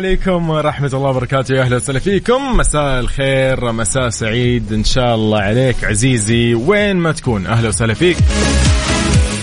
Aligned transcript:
عليكم 0.00 0.50
ورحمة 0.50 0.90
الله 0.94 1.08
وبركاته 1.10 1.54
يا 1.54 1.62
أهلا 1.62 1.76
وسهلا 1.76 1.98
فيكم. 1.98 2.56
مساء 2.56 3.00
الخير 3.00 3.72
مساء 3.72 4.08
سعيد 4.08 4.72
إن 4.72 4.84
شاء 4.84 5.14
الله 5.14 5.40
عليك. 5.40 5.84
عزيزي 5.84 6.54
وين 6.54 6.96
ما 6.96 7.12
تكون 7.12 7.46
أهلا 7.46 7.68
وسهلا 7.68 7.94
فيك. 7.94 8.16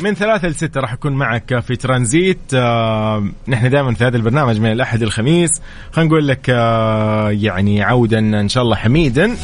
من 0.01 0.13
ثلاثة 0.13 0.47
لستة 0.47 0.81
راح 0.81 0.93
أكون 0.93 1.13
معك 1.13 1.59
في 1.59 1.75
ترانزيت. 1.75 2.39
آه 2.53 3.27
نحن 3.47 3.69
دائما 3.69 3.93
في 3.93 4.03
هذا 4.03 4.17
البرنامج 4.17 4.59
من 4.59 4.71
الأحد 4.71 5.01
الخميس. 5.01 5.49
خلينا 5.91 6.09
نقول 6.09 6.27
لك 6.27 6.49
آه 6.49 7.29
يعني 7.31 7.83
عودا 7.83 8.19
إن 8.19 8.49
شاء 8.49 8.63
الله 8.63 8.75
حميدا 8.75 9.35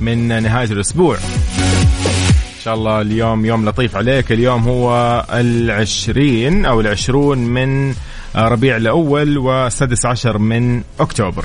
من 0.00 0.42
نهاية 0.42 0.72
الأسبوع. 0.72 1.16
إن 1.16 2.64
شاء 2.64 2.74
الله 2.74 3.00
اليوم 3.00 3.46
يوم 3.46 3.68
لطيف 3.68 3.96
عليك. 3.96 4.32
اليوم 4.32 4.62
هو 4.62 5.24
العشرين 5.30 6.66
أو 6.66 6.80
العشرون 6.80 7.38
من 7.38 7.94
ربيع 8.36 8.76
الأول 8.76 9.38
والسادس 9.38 10.06
عشر 10.06 10.38
من 10.38 10.82
أكتوبر. 11.00 11.44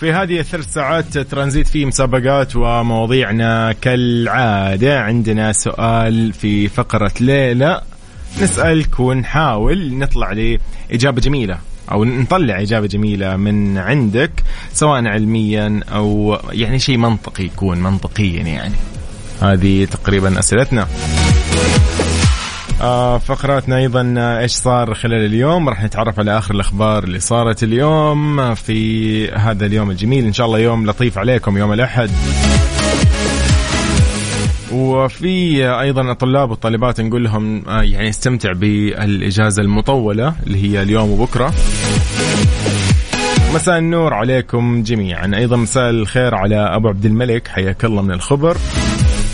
في 0.00 0.12
هذه 0.12 0.40
الثلاث 0.40 0.72
ساعات 0.72 1.18
ترانزيت 1.18 1.68
في 1.68 1.84
مسابقات 1.84 2.56
ومواضيعنا 2.56 3.72
كالعادة. 3.72 5.00
عندنا 5.00 5.52
سؤال 5.52 6.32
في 6.32 6.68
فقرة 6.68 7.12
ليلة 7.20 7.80
نسألك 8.42 9.00
ونحاول 9.00 9.98
نطلع 9.98 10.32
لإجابة 10.32 11.20
جميلة 11.20 11.58
أو 11.92 12.04
نطلع 12.04 12.60
إجابة 12.60 12.86
جميلة 12.86 13.36
من 13.36 13.78
عندك 13.78 14.30
سواء 14.72 15.06
علميا 15.06 15.80
أو 15.94 16.38
يعني 16.52 16.78
شيء 16.78 16.96
منطقي 16.96 17.44
يكون 17.44 17.78
منطقيا 17.78 18.42
يعني. 18.42 18.74
هذه 19.42 19.84
تقريبا 19.84 20.38
أسئلتنا. 20.38 20.82
آه 20.82 22.11
فقراتنا 23.18 23.76
أيضا 23.76 24.14
آه، 24.18 24.40
إيش 24.40 24.52
صار 24.52 24.94
خلال 24.94 25.26
اليوم؟ 25.26 25.68
راح 25.68 25.84
نتعرف 25.84 26.18
على 26.18 26.38
آخر 26.38 26.54
الأخبار 26.54 27.04
اللي 27.04 27.20
صارت 27.20 27.62
اليوم 27.62 28.40
آه، 28.40 28.54
في 28.54 29.30
هذا 29.30 29.66
اليوم 29.66 29.90
الجميل. 29.90 30.24
إن 30.24 30.32
شاء 30.32 30.46
الله 30.46 30.58
يوم 30.58 30.86
لطيف 30.86 31.18
عليكم 31.18 31.58
يوم 31.58 31.72
الأحد. 31.72 32.10
وفي 34.72 35.66
آه، 35.66 35.80
أيضا 35.80 36.12
الطلاب 36.12 36.50
والطالبات 36.50 37.00
نقول 37.00 37.24
لهم 37.24 37.68
آه، 37.68 37.82
يعني 37.82 38.08
استمتع 38.08 38.52
بالإجازة 38.52 39.62
المطولة 39.62 40.34
اللي 40.46 40.62
هي 40.62 40.82
اليوم 40.82 41.10
وبكرة. 41.10 41.54
مساء 43.54 43.78
النور 43.78 44.14
عليكم 44.14 44.82
جميعا. 44.82 45.30
أيضا 45.34 45.56
مساء 45.56 45.90
الخير 45.90 46.34
على 46.34 46.56
أبو 46.56 46.88
عبد 46.88 47.04
الملك 47.04 47.48
حياك 47.48 47.84
الله 47.84 48.02
من 48.02 48.10
الخبر. 48.10 48.56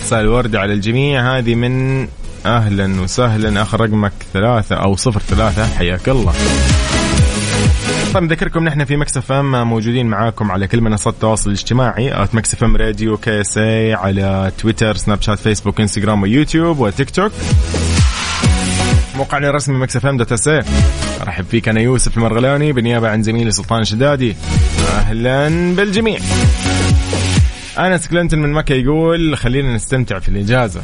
مساء 0.04 0.20
الورد 0.20 0.56
على 0.56 0.72
الجميع. 0.72 1.38
هذه 1.38 1.54
من 1.54 2.06
أهلا 2.46 3.00
وسهلا 3.00 3.62
آخر 3.62 3.80
رقمك 3.80 4.12
ثلاثة 4.32 4.76
أو 4.76 4.96
صفر 4.96 5.20
ثلاثة. 5.20 5.66
حياك 5.66 6.08
الله. 6.08 6.32
طيب 8.14 8.22
نذكركم 8.22 8.64
نحن 8.64 8.84
في 8.84 8.96
Mix 8.96 9.32
FM 9.32 9.68
موجودين 9.68 10.06
معاكم 10.06 10.50
على 10.50 10.66
كل 10.66 10.80
منصات 10.80 11.14
التواصل 11.14 11.50
الاجتماعي 11.50 12.22
at 12.22 12.34
Mix 12.34 12.64
FM 12.64 12.76
Radio 12.76 13.16
KSA 13.16 13.94
على 13.94 14.52
تويتر 14.58 14.96
سناب 14.96 15.22
شات 15.22 15.38
فيسبوك 15.38 15.80
إنستغرام 15.80 16.22
ويوتيوب 16.22 16.78
وتيك 16.78 17.10
توك. 17.10 17.32
موقعنا 19.16 19.48
الرسمي 19.48 19.78
Mix 19.78 20.06
FM 20.06 20.16
dot 20.16 20.32
SA 20.32 20.62
أرحب 21.22 21.44
فيك 21.50 21.68
أنا 21.68 21.80
يوسف 21.80 22.16
المرغلاني 22.16 22.72
بالنيابة 22.72 23.08
عن 23.08 23.22
زميلي 23.22 23.50
سلطان 23.50 23.80
الشدادي 23.80 24.36
أهلا 24.88 25.48
بالجميع. 25.74 26.18
أنس 27.78 28.08
كلينتون 28.08 28.42
من 28.42 28.52
مكة 28.52 28.72
يقول 28.74 29.36
خلينا 29.36 29.74
نستمتع 29.74 30.18
في 30.18 30.28
الإجازة. 30.28 30.80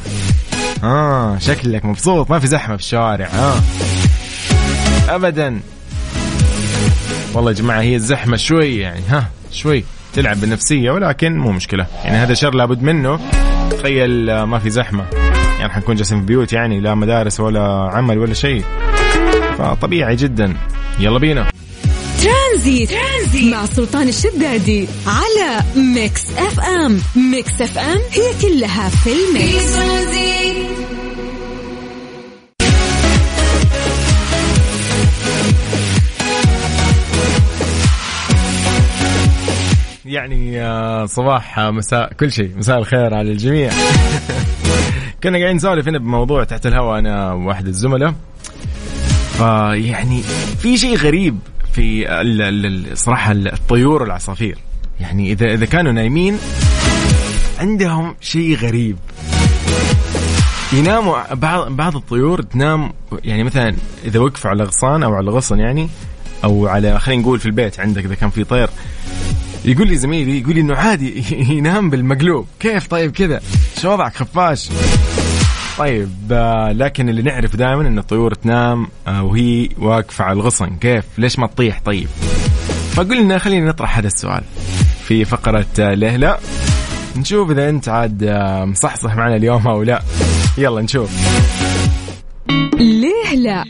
آه 0.84 1.38
شكلك 1.38 1.84
مبسوط 1.84 2.30
ما 2.30 2.38
في 2.38 2.46
زحمة 2.46 2.76
في 2.76 2.82
الشوارع. 2.82 3.26
آه. 3.26 3.56
ابدا. 5.08 5.60
والله 7.34 7.50
يا 7.50 7.56
جماعة 7.56 7.80
هي 7.80 7.96
الزحمة 7.96 8.36
شوي 8.36 8.76
يعني 8.78 9.00
ها 9.08 9.30
شوي 9.52 9.84
تلعب 10.14 10.40
بالنفسية 10.40 10.90
ولكن 10.90 11.38
مو 11.38 11.52
مشكلة. 11.52 11.86
يعني 12.04 12.16
هذا 12.16 12.34
شر 12.34 12.54
لابد 12.54 12.82
منه. 12.82 13.20
تخيل 13.70 14.30
آه، 14.30 14.44
ما 14.44 14.58
في 14.58 14.70
زحمة. 14.70 15.04
يعني 15.58 15.72
حنكون 15.72 15.96
جالسين 15.96 16.20
في 16.20 16.26
بيوت 16.26 16.52
يعني 16.52 16.80
لا 16.80 16.94
مدارس 16.94 17.40
ولا 17.40 17.90
عمل 17.92 18.18
ولا 18.18 18.34
شيء. 18.34 18.64
فطبيعي 19.58 20.16
جدا. 20.16 20.56
يلا 20.98 21.18
بينا. 21.18 21.50
Tranzit, 22.22 22.90
Tranzit. 22.90 23.54
مع 23.54 23.66
سلطان 23.66 24.08
الشدادي 24.08 24.88
على 25.06 25.60
Mix 25.76 26.22
FM. 26.38 27.00
Mix 27.16 27.60
FM 27.60 27.98
هي 28.12 28.32
كلها 28.42 28.88
في 28.88 28.96
في 28.96 29.10
ال 29.12 29.25
mix. 29.25 29.74
Tranzit 29.76 30.63
يعني 40.04 40.60
آه، 40.62 41.06
صباح 41.06 41.58
آه، 41.58 41.70
مساء 41.70 42.12
كل 42.12 42.32
شيء 42.32 42.50
مساء 42.56 42.78
الخير 42.78 43.14
على 43.14 43.32
الجميع. 43.32 43.70
كنا 45.22 45.38
قاعدين 45.38 45.56
نسولف 45.56 45.88
هنا 45.88 45.98
بموضوع 45.98 46.44
تحت 46.44 46.66
الهواء 46.66 46.98
أنا 46.98 47.32
وواحد 47.32 47.66
الزملاء. 47.66 48.14
فيعني 49.38 50.22
في 50.58 50.76
شيء 50.78 50.96
غريب 50.96 51.38
في 51.72 52.20
ال- 52.20 52.42
ال- 52.42 52.66
ال- 52.66 52.98
صراحة 52.98 53.32
الطيور 53.32 54.02
والعصافير. 54.02 54.58
يعني 55.00 55.32
إذا 55.32 55.54
إذا 55.54 55.66
كانوا 55.66 55.92
نايمين 55.92 56.38
عندهم 57.60 58.14
شيء 58.20 58.56
غريب. 58.56 58.96
يناموا 60.72 61.34
بعض 61.34 61.68
بعض 61.72 61.96
الطيور 61.96 62.42
تنام 62.42 62.92
يعني 63.24 63.44
مثلا 63.44 63.74
إذا 64.04 64.20
وقفوا 64.20 64.50
على 64.50 64.64
غصان 64.64 65.02
أو 65.02 65.14
على 65.14 65.30
غصن 65.30 65.58
يعني 65.58 65.88
أو 66.44 66.66
على 66.66 66.98
خلينا 67.00 67.22
نقول 67.22 67.40
في 67.40 67.46
البيت 67.46 67.80
عندك 67.80 68.04
إذا 68.04 68.14
كان 68.14 68.30
في 68.30 68.44
طير 68.44 68.68
يقول 69.64 69.88
لي 69.88 69.96
زميلي 69.96 70.40
يقول 70.40 70.54
لي 70.54 70.60
إنه 70.60 70.74
عادي 70.74 71.24
ينام 71.56 71.90
بالمقلوب. 71.90 72.46
كيف 72.60 72.86
طيب 72.86 73.10
كذا؟ 73.12 73.40
شو 73.82 73.92
وضعك 73.92 74.14
خفاش؟ 74.16 74.68
طيب 75.78 76.10
آه، 76.32 76.72
لكن 76.72 77.08
اللي 77.08 77.22
نعرف 77.22 77.56
دائما 77.56 77.88
إن 77.88 77.98
الطيور 77.98 78.34
تنام 78.34 78.86
آه، 79.06 79.22
وهي 79.22 79.68
واقفة 79.78 80.24
على 80.24 80.32
الغصن. 80.32 80.76
كيف؟ 80.80 81.04
ليش 81.18 81.38
ما 81.38 81.46
تطيح؟ 81.46 81.80
طيب. 81.84 82.06
فقلنا 82.92 83.38
خلينا 83.38 83.68
نطرح 83.68 83.98
هذا 83.98 84.06
السؤال. 84.06 84.42
في 85.04 85.24
فقرة 85.24 85.66
آه، 85.80 85.94
ليه 85.94 86.16
لا 86.16 86.38
نشوف 87.16 87.50
إذا 87.50 87.68
أنت 87.68 87.88
عاد 87.88 88.22
آه، 88.22 88.64
مصحصح 88.64 89.16
معنا 89.16 89.36
اليوم 89.36 89.66
أو 89.68 89.82
لا. 89.82 90.02
يلا 90.58 90.82
نشوف. 90.82 91.10
ليه 92.78 93.34
لا 93.36 93.64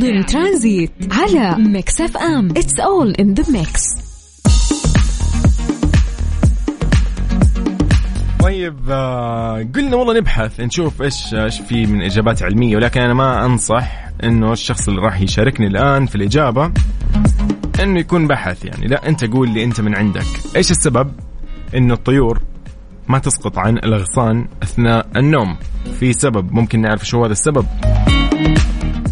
ضمن 0.00 0.26
ترانزيت 0.26 0.92
على 1.10 1.56
Mix 1.58 2.00
FM. 2.00 2.50
It's 2.50 2.80
all 2.80 3.10
in 3.12 3.34
the 3.34 3.44
mix 3.52 4.07
طيب 8.48 8.90
آه، 8.90 9.66
قلنا 9.74 9.96
والله 9.96 10.14
نبحث 10.18 10.60
نشوف 10.60 11.02
إيش 11.02 11.34
إيش 11.34 11.60
في 11.60 11.86
من 11.86 12.02
إجابات 12.02 12.42
علمية 12.42 12.76
ولكن 12.76 13.00
أنا 13.00 13.14
ما 13.14 13.44
أنصح 13.44 14.08
إنه 14.24 14.52
الشخص 14.52 14.88
اللي 14.88 15.00
راح 15.00 15.20
يشاركني 15.20 15.66
الآن 15.66 16.06
في 16.06 16.14
الإجابة 16.14 16.72
إنه 17.82 18.00
يكون 18.00 18.26
بحث 18.26 18.64
يعني. 18.64 18.86
لا 18.86 19.08
أنت 19.08 19.24
قول 19.24 19.48
لي 19.48 19.64
أنت 19.64 19.80
من 19.80 19.94
عندك. 19.94 20.26
إيش 20.56 20.70
السبب 20.70 21.12
إنه 21.74 21.94
الطيور 21.94 22.42
ما 23.08 23.18
تسقط 23.18 23.58
عن 23.58 23.76
الأغصان 23.76 24.48
أثناء 24.62 25.06
النوم؟ 25.16 25.56
في 26.00 26.12
سبب 26.12 26.52
ممكن 26.52 26.80
نعرف 26.80 27.06
شو 27.06 27.24
هذا 27.24 27.32
السبب؟ 27.32 27.66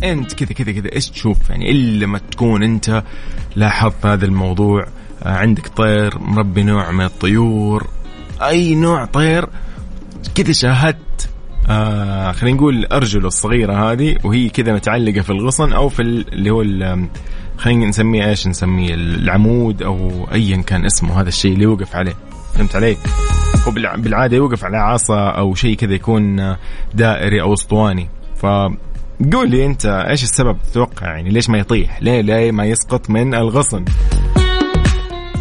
أنت 0.05 0.35
كذا 0.35 0.53
كذا 0.53 0.73
كذا 0.73 0.93
إيش 0.93 1.11
تشوف؟ 1.11 1.51
يعني 1.51 1.71
إلا 1.71 2.07
ما 2.07 2.19
تكون 2.19 2.63
أنت 2.63 3.03
لاحظت 3.57 4.07
هذا 4.07 4.25
الموضوع 4.25 4.87
آه، 5.23 5.29
عندك 5.29 5.69
طير 5.69 6.19
مربي 6.19 6.63
نوع 6.63 6.91
من 6.91 7.05
الطيور 7.05 7.96
أي 8.43 8.75
نوع 8.75 9.05
طير 9.05 9.49
كذا 10.35 10.53
شاهدت 10.53 11.29
آه 11.69 12.33
خلينا 12.33 12.57
نقول 12.57 12.85
أرجله 12.87 13.27
الصغيرة 13.29 13.93
هذه 13.93 14.17
وهي 14.25 14.49
كذا 14.49 14.73
متعلقة 14.75 15.21
في 15.21 15.31
الغصن 15.31 15.73
أو 15.73 15.89
في 15.89 16.03
ال- 16.03 16.33
اللي 16.33 16.51
هو 16.51 16.63
خلينا 17.59 17.87
نسميه 17.87 18.29
إيش 18.29 18.47
نسميه 18.47 18.95
العمود 18.95 19.83
أو 19.83 20.27
ايا 20.33 20.57
كان 20.57 20.85
اسمه 20.85 21.21
هذا 21.21 21.29
الشيء 21.29 21.53
اللي 21.53 21.65
يوقف 21.65 21.97
عليه 21.97 22.15
فهمت 22.55 22.77
علي؟ 22.77 22.97
هو 23.69 23.71
بالعادة 23.97 24.37
يوقف 24.37 24.65
على 24.65 24.77
عصا 24.77 25.29
أو 25.31 25.55
شيء 25.55 25.77
كذا 25.77 25.95
يكون 25.95 26.55
دائري 26.95 27.41
أو 27.43 27.55
أسطواني 27.55 28.09
ف 28.37 28.47
قول 29.33 29.51
لي 29.51 29.67
أنت 29.67 29.87
إيش 30.11 30.23
السبب 30.23 30.57
تتوقع 30.71 31.07
يعني 31.07 31.31
ليش 31.31 31.51
ما 31.51 31.59
يطيح؟ 31.59 32.03
ليه 32.03 32.21
ليه 32.21 32.51
ما 32.53 32.65
يسقط 32.65 33.11
من 33.11 33.35
الغصن؟ 33.35 33.85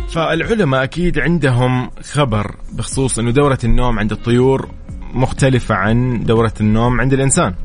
فالعلماء 0.10 0.84
أكيد 0.84 1.19
عندهم 1.19 1.90
خبر 2.12 2.56
بخصوص 2.74 3.19
إنه 3.19 3.31
دورة 3.31 3.60
النوم 3.63 4.00
عند 4.00 4.12
الطيور 4.12 4.69
مختلفة 5.13 5.75
عن 5.75 6.24
دورة 6.24 6.54
النوم 6.62 7.02
عند 7.02 7.13
الإنسان. 7.13 7.56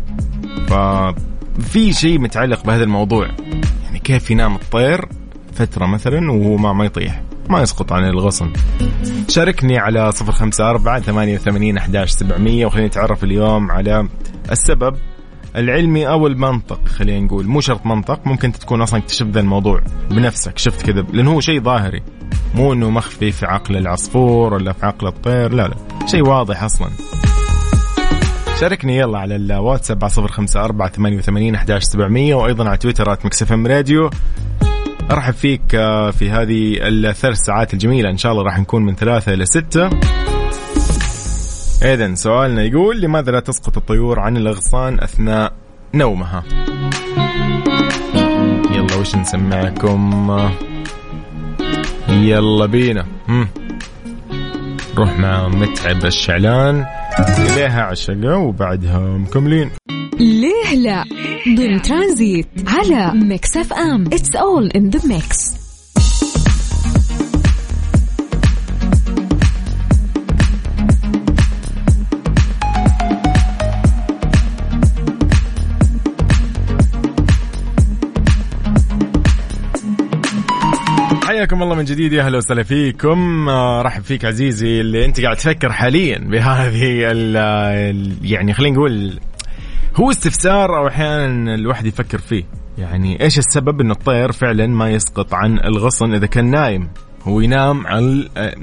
ففي 0.68 1.92
شيء 1.92 2.18
متعلق 2.18 2.66
بهذا 2.66 2.84
الموضوع 2.84 3.28
يعني 3.84 3.98
كيف 3.98 4.30
ينام 4.30 4.54
الطير 4.54 5.08
فترة 5.52 5.86
مثلا 5.86 6.32
وهو 6.32 6.56
ما 6.56 6.72
ما 6.72 6.84
يطيح 6.84 7.22
ما 7.48 7.62
يسقط 7.62 7.92
عن 7.92 8.04
الغصن 8.04 8.52
شاركني 9.28 9.78
على 9.78 10.12
صفر 10.12 10.32
خمسة 10.32 10.70
أربعة 10.70 11.00
ثمانية 11.00 11.34
وثمانين 11.34 11.76
أحداش 11.78 12.10
سبعمية 12.10 12.66
وخليني 12.66 12.86
نتعرف 12.86 13.24
اليوم 13.24 13.70
على 13.70 14.08
السبب 14.50 14.96
العلمي 15.56 16.08
أو 16.08 16.26
المنطق 16.26 16.88
خلينا 16.88 17.20
نقول. 17.20 17.46
مو 17.46 17.60
شرط 17.60 17.86
منطق 17.86 18.26
ممكن 18.26 18.52
تكون 18.52 18.82
أصلا 18.82 19.00
اكتشفت 19.00 19.30
ذا 19.30 19.40
الموضوع 19.40 19.82
بنفسك 20.10 20.58
شفت 20.58 20.86
كذا 20.86 21.04
لأنه 21.12 21.32
هو 21.32 21.40
شيء 21.40 21.60
ظاهري. 21.62 22.02
مو 22.54 22.72
إنه 22.72 22.90
مخفي 22.90 23.32
في 23.32 23.46
عقل 23.46 23.76
العصفور 23.76 24.54
ولا 24.54 24.72
في 24.72 24.86
عقل 24.86 25.06
الطير 25.06 25.52
لا 25.52 25.68
لا. 25.68 26.06
شيء 26.06 26.28
واضح 26.28 26.62
أصلا. 26.62 26.90
شاركني 28.60 28.96
يلا 28.96 29.18
على 29.18 29.36
الواتساب 29.36 30.04
على 30.04 30.10
صفر 30.10 30.28
خمسة 30.28 30.64
أربعة 30.64 30.90
ثمانية 30.90 31.18
وثمانين 31.18 31.54
أحداش 31.54 31.82
سبعمية 31.82 32.34
وأيضا 32.34 32.68
على 32.68 32.76
تويتر 32.76 33.12
آت 33.12 33.52
إم 33.52 33.66
راديو. 33.66 34.10
أرحب 35.10 35.34
فيك 35.34 35.74
آه، 35.74 36.10
في 36.10 36.30
هذه 36.30 36.76
الثلاث 36.80 37.38
ساعات 37.38 37.74
الجميلة. 37.74 38.10
إن 38.10 38.16
شاء 38.16 38.32
الله 38.32 38.42
راح 38.42 38.58
نكون 38.58 38.82
من 38.82 38.94
ثلاثة 38.94 39.34
إلى 39.34 39.46
ستة. 39.46 39.90
إذن 41.82 42.14
سؤالنا 42.14 42.62
يقول 42.62 43.00
لماذا 43.00 43.32
لا 43.32 43.40
تسقط 43.40 43.76
الطيور 43.76 44.20
عن 44.20 44.36
الأغصان 44.36 45.00
أثناء 45.00 45.52
نومها؟ 45.94 46.44
يلا 48.70 48.96
وش 49.00 49.16
نسمعكم؟ 49.16 50.50
يلا 52.08 52.66
بينا. 52.66 53.06
هم. 53.28 53.48
روح 54.98 55.18
مع 55.18 55.48
متعب 55.48 56.04
الشعلان. 56.04 56.86
إليها 57.38 57.82
عشقة 57.82 58.36
وبعدها 58.36 58.98
مكملين 58.98 59.70
ليه 60.20 60.74
لا؟ 60.74 61.04
ضمن 61.56 61.82
ترانزيت 61.82 62.48
على 62.66 63.12
Mix 63.14 63.56
FM. 63.56 64.06
It's 64.06 64.36
all 64.36 64.66
in 64.66 64.90
the 64.90 65.08
mix 65.08 65.59
حياكم 81.40 81.62
الله 81.62 81.74
من 81.74 81.84
جديد 81.84 82.12
يا 82.12 82.22
أهلا 82.22 82.36
وسهلا 82.36 82.62
فيكم. 82.62 83.48
آه، 83.48 83.82
رحب 83.82 84.02
فيك 84.02 84.24
عزيزي 84.24 84.80
اللي 84.80 85.04
أنت 85.04 85.20
قاعد 85.20 85.36
تفكر 85.36 85.72
حاليا 85.72 86.18
بهذه 86.18 87.10
ال 87.10 88.16
يعني 88.22 88.52
خلينا 88.52 88.76
نقول 88.76 89.20
هو 89.96 90.10
استفسار 90.10 90.76
أو 90.76 90.88
أحيانا 90.88 91.54
الواحد 91.54 91.86
يفكر 91.86 92.18
فيه. 92.18 92.44
يعني 92.78 93.22
إيش 93.22 93.38
السبب 93.38 93.80
انه 93.80 93.92
الطير 93.92 94.32
فعلا 94.32 94.66
ما 94.66 94.90
يسقط 94.90 95.34
عن 95.34 95.58
الغصن 95.58 96.14
إذا 96.14 96.26
كان 96.26 96.50
نايم؟ 96.50 96.88
هو 97.22 97.40
ينام 97.40 97.86
على 97.86 98.28
آه، 98.36 98.54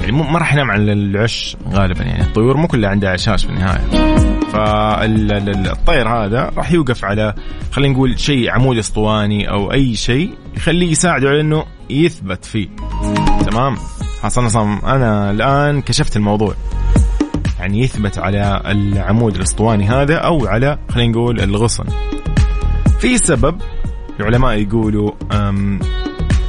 يعني 0.00 0.12
ما 0.12 0.38
راح 0.38 0.52
ينام 0.52 0.70
على 0.70 0.92
العش 0.92 1.56
غالبا. 1.72 2.04
يعني 2.04 2.22
الطيور 2.22 2.56
مو 2.56 2.66
كلها 2.66 2.90
عندها 2.90 3.10
عشاش 3.10 3.44
في 3.44 3.50
النهاية. 3.50 4.12
فالطير 4.52 6.08
هذا 6.08 6.50
راح 6.56 6.72
يوقف 6.72 7.04
على 7.04 7.34
خلينا 7.72 7.94
نقول 7.94 8.18
شيء 8.18 8.50
عمود 8.50 8.78
أسطواني 8.78 9.50
أو 9.50 9.72
أي 9.72 9.94
شيء 9.94 10.34
يخليه 10.56 10.90
يساعده 10.90 11.28
على 11.28 11.40
إنه 11.40 11.64
يثبت 11.92 12.44
فيه. 12.44 12.68
تمام؟ 13.50 13.76
حصل 14.22 14.50
صم 14.50 14.78
أنا 14.84 15.30
الآن 15.30 15.82
كشفت 15.82 16.16
الموضوع. 16.16 16.54
يعني 17.58 17.80
يثبت 17.80 18.18
على 18.18 18.62
العمود 18.66 19.34
الأسطواني 19.34 19.88
هذا 19.88 20.16
أو 20.16 20.46
على 20.46 20.78
خلينا 20.90 21.12
نقول 21.12 21.40
الغصن. 21.40 21.84
في 23.00 23.18
سبب 23.18 23.60
العلماء 24.20 24.58
يقولوا 24.58 25.10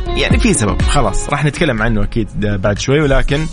يعني 0.07 0.39
في 0.39 0.53
سبب. 0.53 0.81
خلاص 0.81 1.29
راح 1.29 1.45
نتكلم 1.45 1.81
عنه 1.81 2.03
أكيد 2.03 2.27
بعد 2.39 2.79
شوي. 2.79 3.01
ولكن 3.01 3.45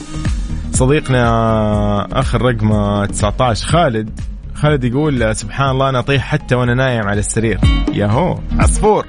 صديقنا 0.72 2.20
اخر 2.20 2.42
رقم 2.42 3.04
19 3.04 3.66
خالد 3.66 4.20
خالد 4.54 4.84
يقول 4.84 5.36
سبحان 5.36 5.70
الله 5.70 5.88
أنا 5.88 5.98
أطيح 5.98 6.22
حتى 6.22 6.54
وأنا 6.54 6.74
نايم 6.74 7.08
على 7.08 7.20
السرير. 7.20 7.60
يا 7.92 8.06
هو 8.06 8.38
عصفور. 8.58 9.06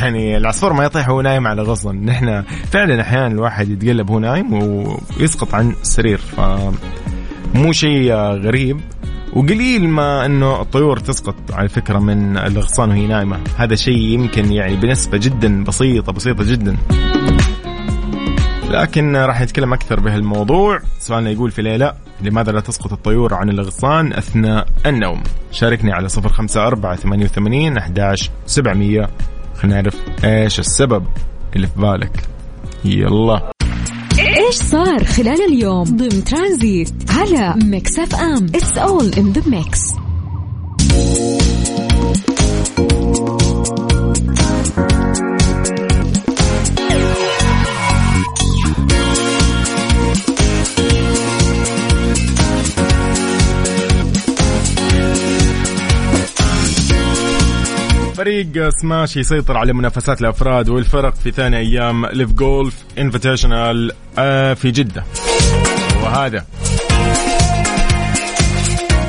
يعني 0.00 0.36
العصفور 0.36 0.72
ما 0.72 0.84
يطيح 0.84 1.08
وهو 1.08 1.20
نايم 1.20 1.46
على 1.46 1.62
غصن. 1.62 1.96
نحن 1.96 2.42
فعلا 2.70 3.00
أحيانا 3.00 3.26
الواحد 3.26 3.70
يتقلب 3.70 4.10
وهو 4.10 4.18
نايم 4.18 4.52
ويسقط 4.52 5.54
عن 5.54 5.74
السرير 5.82 6.18
ف 6.18 6.40
مو 7.54 7.72
شيء 7.72 8.12
غريب. 8.14 8.80
وقليل 9.32 9.88
ما 9.88 10.26
إنه 10.26 10.60
الطيور 10.62 10.98
تسقط 10.98 11.34
على 11.52 11.68
فكرة 11.68 11.98
من 11.98 12.36
الاغصان 12.36 12.90
وهي 12.90 13.06
نايمة. 13.06 13.40
هذا 13.56 13.74
شيء 13.74 13.98
يمكن 13.98 14.52
يعني 14.52 14.76
بنسبة 14.76 15.18
جدا 15.18 15.64
بسيطة 15.64 16.12
بسيطة 16.12 16.44
جدا. 16.44 16.76
لكن 18.70 19.16
راح 19.16 19.40
نتكلم 19.42 19.72
أكثر 19.72 20.00
بهالموضوع. 20.00 20.80
سؤالنا 20.98 21.30
يقول 21.30 21.50
في 21.50 21.62
ليله 21.62 21.92
لماذا 22.22 22.52
لا 22.52 22.60
تسقط 22.60 22.92
الطيور 22.92 23.34
عن 23.34 23.48
الاغصان 23.48 24.12
أثناء 24.12 24.66
النوم؟ 24.86 25.22
شاركني 25.50 25.92
على 25.92 26.08
054 26.08 26.96
88 26.96 27.76
11 27.76 28.30
700 28.46 29.08
نعرف 29.66 29.96
إيش 30.24 30.58
السبب 30.60 31.04
اللي 31.56 31.66
في 31.66 31.80
بالك. 31.80 32.24
يلا. 32.84 33.52
إيش 34.18 34.54
صار 34.54 35.04
خلال 35.04 35.42
اليوم 35.52 35.84
ضمن 35.84 36.24
ترانزيت 36.24 36.92
على 37.10 37.54
Mix 37.64 37.98
FM؟ 37.98 38.46
It's 38.54 38.78
all 38.78 39.12
in 39.18 39.32
the 39.32 39.42
mix 39.50 39.80
فريق 58.20 58.68
سماش 58.68 59.16
يسيطر 59.16 59.56
على 59.56 59.72
منافسات 59.72 60.20
الأفراد 60.20 60.68
والفرق 60.68 61.14
في 61.14 61.30
ثاني 61.30 61.56
أيام 61.56 62.06
LIV 62.06 62.32
Golf 62.32 62.84
Invitational 62.98 63.92
في 64.56 64.70
جدة. 64.70 65.04
وهذا. 66.02 66.44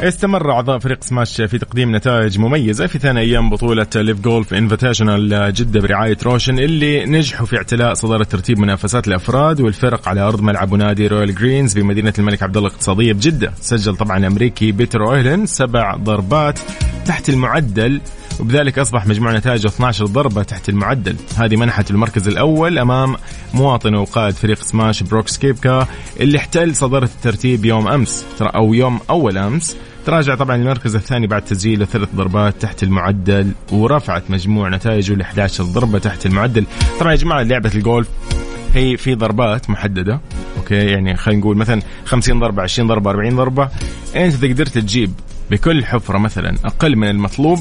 استمر 0.04 0.52
أعضاء 0.52 0.80
فريق 0.80 1.04
سماش 1.04 1.42
في 1.42 1.58
تقديم 1.58 1.96
نتائج 1.96 2.40
مميزة 2.40 2.88
في 2.88 3.00
ثاني 3.00 3.20
أيام 3.20 3.50
بطولة 3.50 3.88
LIV 3.96 4.20
Golf 4.20 4.54
Invitational 4.54 5.54
جدة 5.54 5.80
برعاية 5.80 6.18
روشن 6.24 6.60
اللي 6.60 7.06
نجحوا 7.06 7.46
في 7.46 7.58
اعتلاء 7.58 7.94
صدارة 7.94 8.24
ترتيب 8.24 8.60
منافسات 8.60 9.08
الأفراد 9.08 9.62
والفرق 9.62 10.10
على 10.10 10.22
أرض 10.22 10.42
ملعب 10.42 10.76
نادي 10.76 11.08
Royal 11.08 11.36
Greens 11.36 11.74
بمدينة 11.74 12.14
الملك 12.20 12.44
عبد 12.44 12.58
الله 12.58 12.70
الاقتصادية 12.70 13.14
بجدة. 13.14 13.54
سجل 13.62 13.96
طبعا 13.96 14.18
الامريكي 14.18 14.72
بيتر 14.72 15.08
أويلن 15.08 15.46
سبع 15.46 15.96
ضربات 15.96 16.60
تحت 17.06 17.30
المعدل 17.30 18.02
وبذلك 18.42 18.80
أصبح 18.80 19.08
مجموع 19.08 19.38
نتائجه 19.38 19.68
12 19.68 20.06
ضربة 20.06 20.44
تحت 20.44 20.70
المعدل. 20.70 21.16
هذه 21.38 21.56
منحت 21.56 21.92
المركز 21.92 22.28
الأول 22.28 22.80
أمام 22.80 23.16
مواطنه 23.54 24.02
وقائد 24.02 24.34
فريق 24.34 24.62
سماش 24.62 25.04
بروكس 25.04 25.38
كيبكا 25.38 25.88
اللي 26.20 26.38
احتل 26.38 26.76
صدارة 26.76 27.06
الترتيب 27.06 27.66
يوم 27.66 27.88
أمس 27.88 28.26
أو 28.42 28.74
يوم 28.74 29.00
أول 29.10 29.38
أمس. 29.38 29.78
تراجع 30.06 30.36
طبعا 30.36 30.56
المركز 30.56 30.96
الثاني 30.96 31.28
بعد 31.28 31.42
تسجيله 31.42 31.86
ثلاث 31.86 32.10
ضربات 32.16 32.62
تحت 32.62 32.84
المعدل 32.84 33.52
ورفعت 33.72 34.24
مجموع 34.30 34.70
نتائجه 34.70 35.14
ل 35.14 35.22
11 35.22 35.64
ضربة 35.64 36.00
تحت 36.00 36.26
المعدل. 36.26 36.66
طبعا 37.00 37.12
يا 37.12 37.18
جماعة 37.18 37.44
لعبة 37.44 37.72
الجولف 37.76 38.08
هي 38.74 38.98
في 38.98 39.16
ضربات 39.16 39.70
محددة 39.70 40.20
أوكي؟ 40.58 40.76
يعني 40.76 41.18
خلينا 41.18 41.42
نقول 41.42 41.58
مثلا 41.58 41.82
50 42.06 42.40
ضربة 42.40 42.64
20 42.64 42.88
ضربة 42.88 43.10
40 43.10 43.36
ضربة. 43.36 43.70
أنت 44.16 44.34
اذا 44.34 44.48
قدرت 44.48 44.78
تجيب 44.78 45.12
بكل 45.52 45.86
حفرة 45.86 46.18
مثلا 46.18 46.56
أقل 46.66 46.96
من 46.96 47.10
المطلوب 47.10 47.60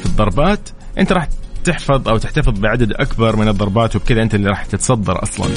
في 0.00 0.06
الضربات 0.06 0.68
أنت 0.98 1.12
راح 1.12 1.28
تحفظ 1.64 2.08
أو 2.08 2.18
تحتفظ 2.18 2.60
بعدد 2.60 2.92
أكبر 2.92 3.36
من 3.36 3.48
الضربات 3.48 3.96
وبكذا 3.96 4.22
أنت 4.22 4.34
اللي 4.34 4.50
راح 4.50 4.64
تتصدر 4.64 5.22
أصلا. 5.22 5.48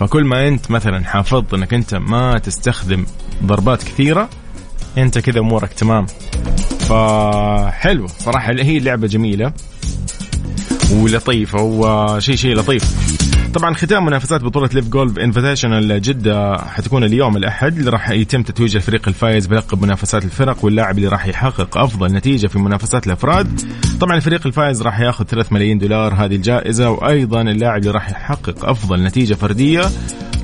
فكل 0.00 0.24
ما 0.24 0.48
أنت 0.48 0.70
مثلا 0.70 1.04
حافظت 1.04 1.54
إنك 1.54 1.74
أنت 1.74 1.94
ما 1.94 2.38
تستخدم 2.38 3.06
ضربات 3.44 3.82
كثيرة 3.82 4.28
أنت 4.98 5.18
كذا 5.18 5.40
أمورك 5.40 5.72
تمام. 5.72 6.06
فحلو 6.78 8.06
صراحة 8.06 8.52
هي 8.52 8.78
لعبة 8.78 9.06
جميلة 9.06 9.52
ولطيف 10.92 11.56
هو 11.56 12.18
شيء 12.18 12.36
شيء 12.36 12.54
لطيف. 12.56 13.12
طبعا 13.54 13.74
ختام 13.74 14.04
منافسات 14.04 14.44
بطولة 14.44 14.70
LIV 14.74 14.88
Golf 14.88 15.18
Invitational 15.18 16.02
جدة 16.02 16.56
حتكون 16.56 17.04
اليوم 17.04 17.36
الأحد 17.36 17.78
اللي 17.78 17.90
راح 17.90 18.10
يتم 18.10 18.42
تتويج 18.42 18.76
الفريق 18.76 19.08
الفائز 19.08 19.46
بلقب 19.46 19.82
منافسات 19.82 20.24
الفرق 20.24 20.64
واللاعب 20.64 20.98
اللي 20.98 21.08
راح 21.08 21.26
يحقق 21.26 21.78
أفضل 21.78 22.12
نتيجة 22.12 22.46
في 22.46 22.58
منافسات 22.58 23.06
الأفراد. 23.06 23.60
طبعا 24.00 24.16
الفريق 24.16 24.46
الفائز 24.46 24.82
راح 24.82 25.00
ياخذ 25.00 25.24
3 25.24 25.54
ملايين 25.54 25.78
دولار 25.78 26.14
هذه 26.14 26.36
الجائزة 26.36 26.90
وأيضا 26.90 27.42
اللاعب 27.42 27.80
اللي 27.80 27.90
راح 27.90 28.10
يحقق 28.10 28.64
أفضل 28.68 29.02
نتيجة 29.02 29.34
فردية 29.34 29.82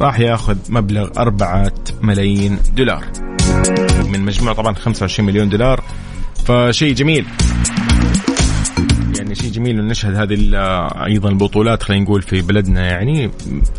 راح 0.00 0.20
ياخذ 0.20 0.56
مبلغ 0.68 1.08
4 1.18 1.72
ملايين 2.02 2.58
دولار. 2.76 3.04
من 4.08 4.20
مجموع 4.20 4.52
طبعا 4.52 4.74
25 4.74 5.26
مليون 5.26 5.48
دولار. 5.48 5.84
فشيء 6.46 6.94
جميل. 6.94 7.26
يعني 9.28 9.40
شيء 9.40 9.50
جميل 9.50 9.78
إنه 9.78 9.90
نشهد 9.90 10.14
هذه 10.14 10.35
أيضا 11.04 11.28
البطولات 11.28 11.82
خلينا 11.82 12.04
نقول 12.04 12.23
في 12.23 12.42
بلدنا. 12.42 12.87
يعني 12.87 13.30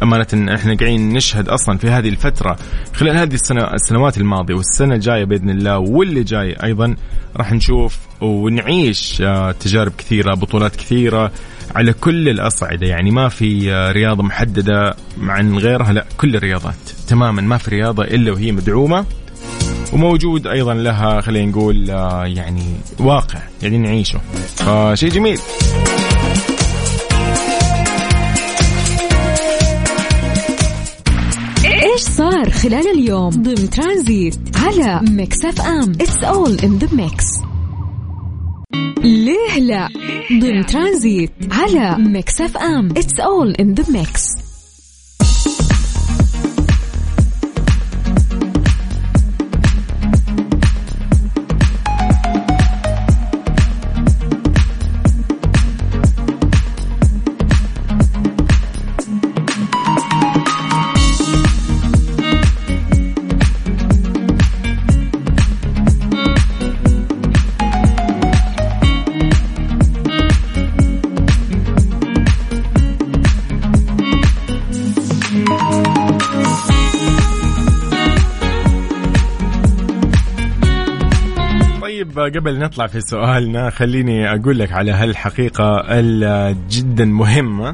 أمانة 0.03 0.27
إن 0.33 0.49
إحنا 0.49 0.75
قاعدين 0.75 1.13
نشهد 1.13 1.49
أصلا 1.49 1.77
في 1.77 1.89
هذه 1.89 2.09
الفترة 2.09 2.57
خلال 2.93 3.17
هذه 3.17 3.33
السنوات 3.73 4.17
الماضية 4.17 4.53
والسنة 4.53 4.95
الجاية 4.95 5.23
بإذن 5.23 5.49
الله 5.49 5.77
واللي 5.77 6.23
جاي 6.23 6.53
أيضا 6.63 6.95
راح 7.37 7.53
نشوف 7.53 7.97
ونعيش 8.21 9.21
آه، 9.21 9.51
تجارب 9.51 9.91
كثيرة 9.97 10.33
بطولات 10.33 10.75
كثيرة 10.75 11.31
على 11.75 11.93
كل 11.93 12.29
الأصعدة. 12.29 12.87
يعني 12.87 13.11
ما 13.11 13.29
في 13.29 13.73
آه، 13.73 13.91
رياضة 13.91 14.23
محددة 14.23 14.95
عن 15.21 15.57
غيرها 15.57 15.93
لا 15.93 16.05
كل 16.17 16.35
الرياضات 16.35 16.75
تماما 17.07 17.41
ما 17.41 17.57
في 17.57 17.71
رياضة 17.71 18.03
إلا 18.03 18.31
وهي 18.31 18.51
مدعومة. 18.51 19.05
وموجود 19.93 20.47
أيضا 20.47 20.73
لها 20.73 21.21
خلينا 21.21 21.51
نقول 21.51 21.91
آه، 21.91 22.25
يعني 22.25 22.63
واقع 22.99 23.39
يعني 23.63 23.77
نعيشه. 23.77 24.19
فشيء 24.55 25.09
جميل. 25.09 25.39
إيش 31.65 32.01
صار 32.01 32.49
خلال 32.49 32.87
اليوم 32.87 33.29
ضمن 33.29 33.69
ترانزيت 33.69 34.39
على 34.55 35.01
Mix 35.11 35.45
FM؟ 35.45 35.91
It's 35.91 36.23
all 36.23 36.59
in 36.59 36.77
the 36.77 36.87
mix 36.95 37.25
ليه 39.03 39.59
لا؟ 39.59 39.89
ضمن 40.41 40.65
ترانزيت 40.65 41.31
على 41.51 41.95
Mix 42.03 42.41
FM. 42.41 42.89
It's 42.89 43.19
all 43.19 43.51
in 43.55 43.73
the 43.73 43.83
mix 43.91 44.23
قبل 82.29 82.59
نطلع 82.59 82.87
في 82.87 83.01
سؤالنا 83.01 83.69
خليني 83.69 84.33
أقول 84.33 84.59
لك 84.59 84.71
على 84.71 84.91
هالحقيقة 84.91 85.83
الجدا 85.89 87.05
مهمة 87.05 87.73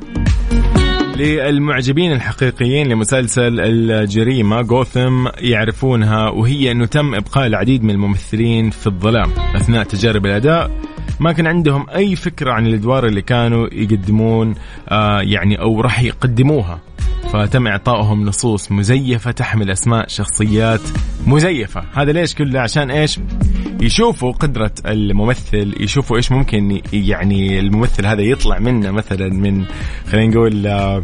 للمعجبين 1.17 2.11
الحقيقيين 2.11 2.87
لمسلسل 2.87 3.59
الجريمة 3.59 4.61
جوثم 4.61 5.27
يعرفونها 5.37 6.29
وهي 6.29 6.71
أنه 6.71 6.85
تم 6.85 7.15
إبقاء 7.15 7.47
العديد 7.47 7.83
من 7.83 7.89
الممثلين 7.89 8.69
في 8.69 8.87
الظلام 8.87 9.31
أثناء 9.55 9.83
تجارب 9.83 10.25
الأداء. 10.25 10.71
ما 11.19 11.31
كان 11.31 11.47
عندهم 11.47 11.89
أي 11.89 12.15
فكرة 12.15 12.51
عن 12.51 12.67
الأدوار 12.67 13.05
اللي 13.05 13.21
كانوا 13.21 13.67
يقدمون 13.71 14.55
آه 14.89 15.21
يعني 15.21 15.59
أو 15.59 15.81
راح 15.81 16.01
يقدموها. 16.01 16.79
فتم 17.33 17.67
إعطائهم 17.67 18.25
نصوص 18.25 18.71
مزيفة 18.71 19.31
تحمل 19.31 19.71
أسماء 19.71 20.07
شخصيات 20.07 20.81
مزيفة. 21.27 21.83
هذا 21.93 22.11
ليش 22.11 22.35
كله؟ 22.35 22.59
عشان 22.59 22.91
إيش؟ 22.91 23.19
يشوفوا 23.81 24.31
قدرة 24.31 24.71
الممثل 24.85 25.75
يشوفوا 25.79 26.17
إيش 26.17 26.31
ممكن 26.31 26.81
يعني 26.93 27.59
الممثل 27.59 28.05
هذا 28.05 28.21
يطلع 28.21 28.59
منه 28.59 28.91
مثلا 28.91 29.29
من 29.29 29.65
خلينا 30.11 30.35
نقول 30.35 30.67
آه، 30.67 31.03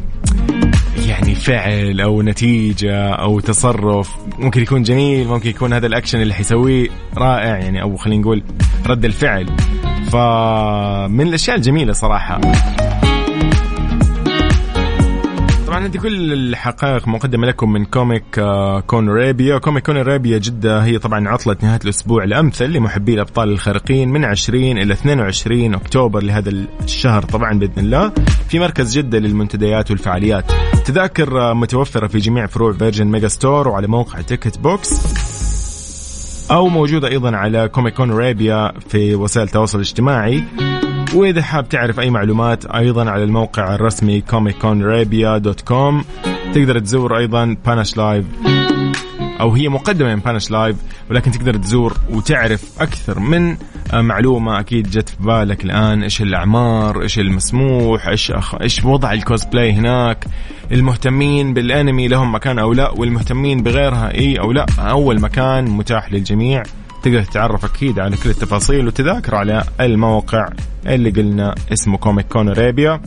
يعني 1.07 1.35
فعل 1.35 2.01
أو 2.01 2.21
نتيجة 2.21 3.09
أو 3.09 3.39
تصرف. 3.39 4.15
ممكن 4.39 4.61
يكون 4.61 4.83
جميل 4.83 5.27
ممكن 5.27 5.49
يكون 5.49 5.73
هذا 5.73 5.87
الأكشن 5.87 6.21
اللي 6.21 6.33
حيسويه 6.33 6.87
رائع 7.17 7.57
يعني 7.57 7.81
أو 7.81 7.95
خلينا 7.95 8.21
نقول 8.21 8.43
رد 8.87 9.05
الفعل. 9.05 9.45
فمن 10.11 11.27
الأشياء 11.27 11.55
الجميلة 11.57 11.93
صراحة. 11.93 12.41
طبعا 15.67 15.85
هذه 15.85 15.97
كل 15.97 16.33
الحقائق 16.33 17.07
مقدمة 17.07 17.47
لكم 17.47 17.71
من 17.73 17.85
Comic 17.85 18.39
آه، 18.39 18.79
Con 18.79 19.09
Arabia 19.09 19.57
Comic 19.57 19.85
Con 19.85 19.97
Arabia 19.97 20.37
جدة 20.37 20.83
هي 20.83 20.97
طبعا 20.97 21.29
عطلة 21.29 21.57
نهاية 21.63 21.79
الأسبوع 21.83 22.23
الأمثل 22.23 22.65
لمحبي 22.65 23.13
الأبطال 23.13 23.49
الخارقين 23.49 24.09
من 24.09 24.25
20 24.25 24.77
إلى 24.77 24.93
22 24.93 25.73
أكتوبر 25.73 26.23
لهذا 26.23 26.49
الشهر 26.83 27.21
طبعا 27.21 27.59
بإذن 27.59 27.73
الله. 27.77 28.11
في 28.49 28.59
مركز 28.59 28.97
جدة 28.97 29.19
للمنتديات 29.19 29.91
والفعاليات. 29.91 30.51
تذاكر 30.85 31.41
آه، 31.41 31.53
متوفرة 31.53 32.07
في 32.07 32.17
جميع 32.17 32.45
فروع 32.45 32.71
Virgin 32.71 33.07
Megastore 33.07 33.67
وعلى 33.67 33.87
موقع 33.87 34.21
Ticket 34.21 34.57
Box 34.59 35.01
أو 36.51 36.67
موجودة 36.67 37.07
أيضا 37.07 37.35
على 37.35 37.67
Comic 37.67 37.93
Con 37.93 38.11
Arabia 38.11 38.71
في 38.89 39.15
وسائل 39.15 39.47
التواصل 39.47 39.77
الاجتماعي. 39.77 40.43
وإذا 41.13 41.41
حاب 41.41 41.69
تعرف 41.69 41.99
أي 41.99 42.09
معلومات 42.09 42.65
أيضا 42.65 43.09
على 43.09 43.23
الموقع 43.23 43.75
الرسمي 43.75 44.21
comicconarabia.com 44.21 46.03
تقدر 46.53 46.79
تزور 46.79 47.17
أيضا 47.17 47.57
Punch 47.65 47.97
Live 47.97 48.25
أو 49.41 49.53
هي 49.53 49.69
مقدمة 49.69 50.15
من 50.15 50.21
Punch 50.21 50.51
Live 50.51 50.75
ولكن 51.09 51.31
تقدر 51.31 51.57
تزور 51.57 51.93
وتعرف 52.09 52.81
أكثر 52.81 53.19
من 53.19 53.57
معلومة 53.93 54.59
أكيد 54.59 54.89
جت 54.89 55.09
في 55.09 55.15
بالك 55.19 55.65
الآن 55.65 56.03
إيش 56.03 56.21
الأعمار 56.21 57.01
إيش 57.01 57.19
المسموح 57.19 58.07
إيش 58.07 58.31
أخ... 58.31 58.55
إيش 58.55 58.85
وضع 58.85 59.13
الكوسبلاي 59.13 59.71
هناك 59.73 60.25
المهتمين 60.71 61.53
بالأنمي 61.53 62.07
لهم 62.07 62.35
مكان 62.35 62.59
أو 62.59 62.73
لا 62.73 62.89
والمهتمين 62.89 63.63
بغيرها 63.63 64.13
إي 64.13 64.39
أو 64.39 64.51
لا 64.51 64.65
أول 64.79 65.21
مكان 65.21 65.65
متاح 65.65 66.13
للجميع. 66.13 66.63
تقدر 67.03 67.23
تتعرف 67.23 67.65
أكيد 67.65 67.99
على 67.99 68.17
كل 68.17 68.29
التفاصيل 68.29 68.87
وتذاكر 68.87 69.35
على 69.35 69.63
الموقع 69.79 70.49
اللي 70.85 71.09
قلنا 71.09 71.55
اسمه 71.73 71.97
Comic 71.97 72.27
Con 72.27 72.49
Arabia 72.49 73.01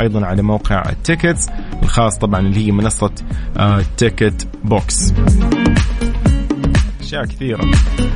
أيضا 0.00 0.26
على 0.26 0.42
موقع 0.42 0.82
ال 0.90 0.97
tickets 0.97 1.48
الخاص 1.82 2.18
طبعا 2.18 2.40
اللي 2.40 2.66
هي 2.66 2.72
منصة 2.72 3.10
Ticket 3.96 4.48
Box 4.64 5.12
أشياء 7.14 7.24
كثيرة. 7.24 7.70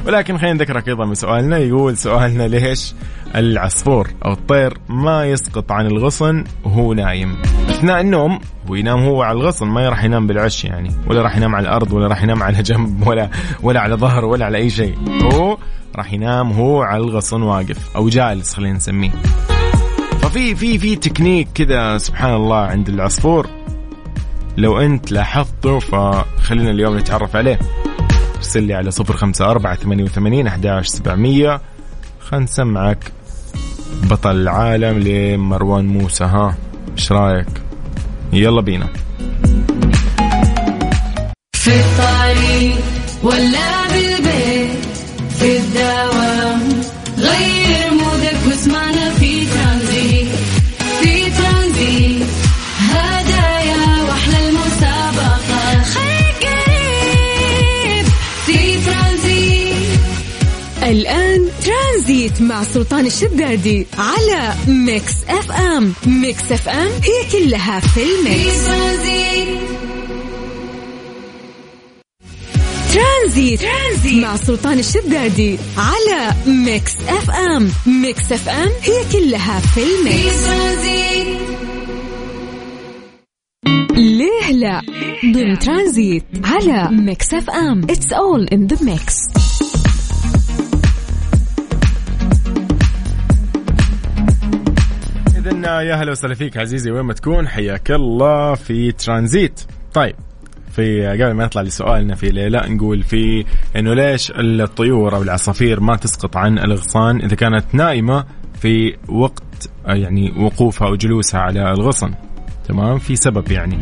ولكن 0.06 0.38
خلينا 0.38 0.54
نذكرك 0.54 0.88
أيضا 0.88 1.04
بسؤالنا 1.04 1.58
يقول 1.58 1.96
سؤالنا 1.96 2.48
ليش 2.48 2.94
العصفور 3.34 4.10
أو 4.24 4.32
الطير 4.32 4.78
ما 4.88 5.26
يسقط 5.26 5.72
عن 5.72 5.86
الغصن 5.86 6.44
وهو 6.64 6.92
نايم؟ 6.94 7.36
أثناء 7.68 8.00
النوم 8.00 8.38
وينام 8.68 9.04
هو 9.04 9.22
على 9.22 9.38
الغصن 9.38 9.66
ما 9.66 9.88
راح 9.88 10.04
ينام 10.04 10.26
بالعش 10.26 10.64
يعني. 10.64 10.90
ولا 11.06 11.22
راح 11.22 11.36
ينام 11.36 11.54
على 11.54 11.68
الأرض 11.68 11.92
ولا 11.92 12.06
راح 12.06 12.22
ينام 12.22 12.42
على 12.42 12.62
جنب 12.62 13.06
ولا 13.06 13.30
ولا 13.62 13.80
على 13.80 13.94
ظهر 13.94 14.24
ولا 14.24 14.44
على 14.44 14.58
أي 14.58 14.70
شيء. 14.70 14.98
هو 15.22 15.58
راح 15.96 16.12
ينام 16.12 16.52
هو 16.52 16.82
على 16.82 17.02
الغصن 17.02 17.42
واقف 17.42 17.96
أو 17.96 18.08
جالس 18.08 18.54
خلينا 18.54 18.76
نسميه. 18.76 19.10
ففي 20.20 20.54
في 20.54 20.78
في 20.78 20.96
تكنيك 20.96 21.48
كذا 21.54 21.98
سبحان 21.98 22.34
الله 22.34 22.56
عند 22.56 22.88
العصفور. 22.88 23.46
لو 24.56 24.80
أنت 24.80 25.12
لاحظته 25.12 25.78
فخلينا 25.78 26.70
اليوم 26.70 26.98
نتعرف 26.98 27.36
عليه. 27.36 27.58
ارسل 28.38 28.62
لي 28.62 28.74
على 28.74 28.90
صفر 28.90 29.16
خمسة 29.16 29.50
أربعة 29.50 29.76
ثمانية 29.76 30.04
وثمانين 30.04 30.46
أحداش 30.46 30.86
سبعمية. 30.86 31.60
خلنا 32.20 32.44
نسمعك. 32.44 33.12
بطل 34.02 34.36
العالم 34.36 34.98
لمروان 34.98 35.86
موسى 35.86 36.24
ها؟ 36.24 36.56
إيش 36.92 37.12
رأيك؟ 37.12 37.48
يلا 38.32 38.60
بينا. 38.60 38.88
في 41.52 41.70
الطريق 41.80 42.76
ولا 43.22 43.88
بالبيت 43.92 44.84
في 45.38 45.56
الدوام 45.58 46.27
الآن 60.88 61.48
ترانزيت 61.64 62.42
مع 62.42 62.62
سلطان 62.62 63.06
الشدادي 63.06 63.86
على 63.98 64.54
Mix 64.68 65.12
FM. 65.28 65.92
Mix 66.06 66.52
FM 66.52 66.88
هي 66.88 67.30
كلها 67.32 67.80
في 67.80 68.00
ال 68.02 68.15
mix. 68.15 68.66
ترانزيت, 72.92 73.60
ترانزيت 73.60 74.22
مع 74.22 74.36
سلطان 74.36 74.78
الشدادي 74.78 75.58
على 75.76 76.34
Mix 76.46 76.92
FM. 77.08 77.70
Mix 77.86 78.32
FM 78.32 78.68
هي 78.82 79.04
كلها 79.12 79.60
في 79.60 79.80
ال 79.80 79.94
mix. 79.94 80.48
ليه 83.94 84.52
لا؟ 84.52 84.82
ضمن 85.24 85.58
ترانزيت 85.58 86.24
على 86.44 86.88
Mix 86.90 87.34
FM. 87.34 87.82
It's 87.90 88.12
all 88.12 88.48
in 88.52 88.66
the 88.66 88.76
mix 88.84 89.14
يا 95.68 95.94
هلا 95.94 96.10
وسهلا 96.10 96.34
فيك 96.34 96.56
عزيزي 96.56 96.90
وين 96.90 97.04
ما 97.04 97.12
تكون 97.12 97.48
حياك 97.48 97.90
الله 97.90 98.54
في 98.54 98.92
ترانزيت. 98.92 99.60
طيب 99.94 100.14
في 100.72 101.06
قبل 101.06 101.32
ما 101.32 101.44
نطلع 101.44 101.62
لسؤالنا 101.62 102.14
في 102.14 102.30
ليلى 102.30 102.62
نقول 102.68 103.02
في 103.02 103.44
إنه 103.76 103.94
ليش 103.94 104.30
الطيور 104.30 105.16
أو 105.16 105.22
العصافير 105.22 105.80
ما 105.80 105.96
تسقط 105.96 106.36
عن 106.36 106.58
الاغصان 106.58 107.20
إذا 107.20 107.36
كانت 107.36 107.64
نائمه 107.72 108.24
في 108.60 108.96
وقت 109.08 109.70
يعني 109.86 110.32
وقوفها 110.38 110.88
أو 110.88 110.96
جلوسها 110.96 111.40
على 111.40 111.72
الغصن؟ 111.72 112.14
تمام؟ 112.68 112.98
في 112.98 113.16
سبب 113.16 113.50
يعني. 113.50 113.78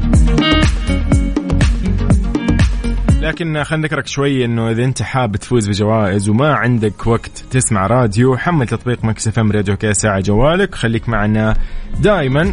لكن 3.27 3.65
خلينا 3.65 3.83
نذكرك 3.83 4.07
شوي 4.07 4.45
إنه 4.45 4.71
إذا 4.71 4.85
أنت 4.85 5.03
حاب 5.03 5.37
تفوز 5.37 5.69
بجوائز 5.69 6.29
وما 6.29 6.55
عندك 6.55 7.07
وقت 7.07 7.45
تسمع 7.51 7.87
راديو 7.87 8.37
حمل 8.37 8.67
تطبيق 8.67 9.05
Mix 9.05 9.29
FM 9.29 9.53
Radio 9.53 9.77
KSA 9.77 9.97
ع 9.97 10.21
جوالك 10.21 10.75
خليك 10.75 11.09
معنا 11.09 11.57
دائما 12.01 12.53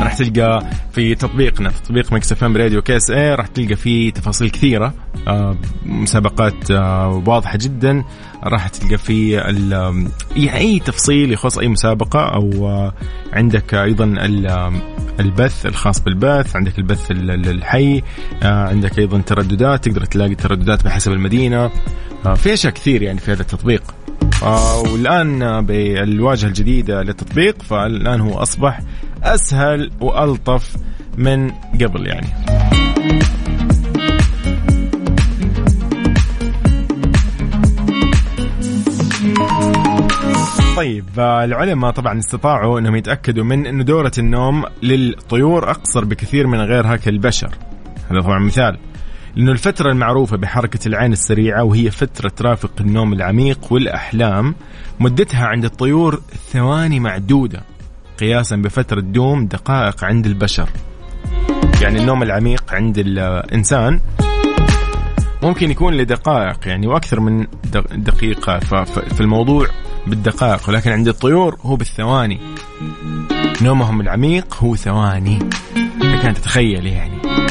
راح 0.00 0.14
تلقى 0.14 0.66
في 0.92 1.14
تطبيقنا 1.14 1.70
في 1.70 1.82
تطبيق 1.82 2.12
Mix 2.12 2.32
FM 2.32 2.56
Radio 2.56 2.82
KSA 2.82 3.34
راح 3.34 3.46
تلقى 3.46 3.76
فيه 3.76 4.12
تفاصيل 4.12 4.50
كثيرة 4.50 4.94
آه 5.28 5.56
مسابقات 5.86 6.70
آه 6.70 7.22
واضحة 7.26 7.58
جدا 7.58 8.04
راح 8.44 8.68
تلقى 8.68 8.98
فيه 8.98 9.38
يعني 10.36 10.56
أي 10.56 10.78
تفصيل 10.78 11.32
يخص 11.32 11.58
أي 11.58 11.68
مسابقة 11.68 12.20
أو 12.20 12.68
آه 12.68 12.92
عندك 13.32 13.74
أيضا 13.74 14.04
البث 15.20 15.66
الخاص 15.66 16.00
بالبث 16.00 16.56
عندك 16.56 16.78
البث 16.78 17.10
الحي 17.10 18.02
عندك 18.42 18.98
أيضا 18.98 19.20
ترددات 19.20 19.84
تقدر 19.84 20.04
تلاقي 20.04 20.34
ترددات 20.34 20.84
بحسب 20.84 21.12
المدينة 21.12 21.70
في 22.36 22.52
أشياء 22.52 22.72
كثير 22.72 23.02
يعني 23.02 23.18
في 23.18 23.32
هذا 23.32 23.42
التطبيق. 23.42 23.82
آه 24.42 24.80
والآن 24.80 25.66
بالواجهة 25.66 26.48
الجديدة 26.48 27.02
للتطبيق 27.02 27.62
فالآن 27.62 28.20
هو 28.20 28.34
أصبح 28.34 28.80
أسهل 29.22 29.90
وألطف 30.00 30.76
من 31.18 31.50
قبل 31.50 32.06
يعني. 32.06 32.28
طيب 40.76 41.04
العلماء 41.18 41.90
طبعا 41.90 42.18
استطاعوا 42.18 42.78
إنهم 42.78 42.96
يتأكدوا 42.96 43.44
من 43.44 43.66
انه 43.66 43.84
دورة 43.84 44.12
النوم 44.18 44.64
للطيور 44.82 45.70
أقصر 45.70 46.04
بكثير 46.04 46.46
من 46.46 46.60
غيرها 46.60 46.96
كالبشر 46.96 47.50
هذا 48.10 48.20
طبعا 48.20 48.38
مثال. 48.38 48.78
لأنه 49.36 49.52
الفترة 49.52 49.90
المعروفة 49.90 50.36
بحركة 50.36 50.88
العين 50.88 51.12
السريعة 51.12 51.64
وهي 51.64 51.90
فترة 51.90 52.28
ترافق 52.28 52.70
النوم 52.80 53.12
العميق 53.12 53.72
والأحلام 53.72 54.54
مدتها 55.00 55.46
عند 55.46 55.64
الطيور 55.64 56.22
ثواني 56.52 57.00
معدودة 57.00 57.62
قياسا 58.20 58.56
بفترة 58.56 59.00
دوم 59.00 59.46
دقائق 59.46 60.04
عند 60.04 60.26
البشر. 60.26 60.68
يعني 61.82 61.98
النوم 61.98 62.22
العميق 62.22 62.74
عند 62.74 62.98
الإنسان 62.98 64.00
ممكن 65.42 65.70
يكون 65.70 65.94
لدقائق 65.94 66.68
يعني 66.68 66.86
وأكثر 66.86 67.20
من 67.20 67.46
دقيقة 67.92 68.58
في 69.14 69.20
الموضوع 69.20 69.66
بالدقائق 70.06 70.68
ولكن 70.68 70.90
عند 70.90 71.08
الطيور 71.08 71.56
هو 71.62 71.76
بالثواني. 71.76 72.40
نومهم 73.62 74.00
العميق 74.00 74.56
هو 74.60 74.76
ثواني. 74.76 75.38
لك 76.00 76.24
ان 76.24 76.34
تتخيل 76.34 76.86
يعني. 76.86 77.47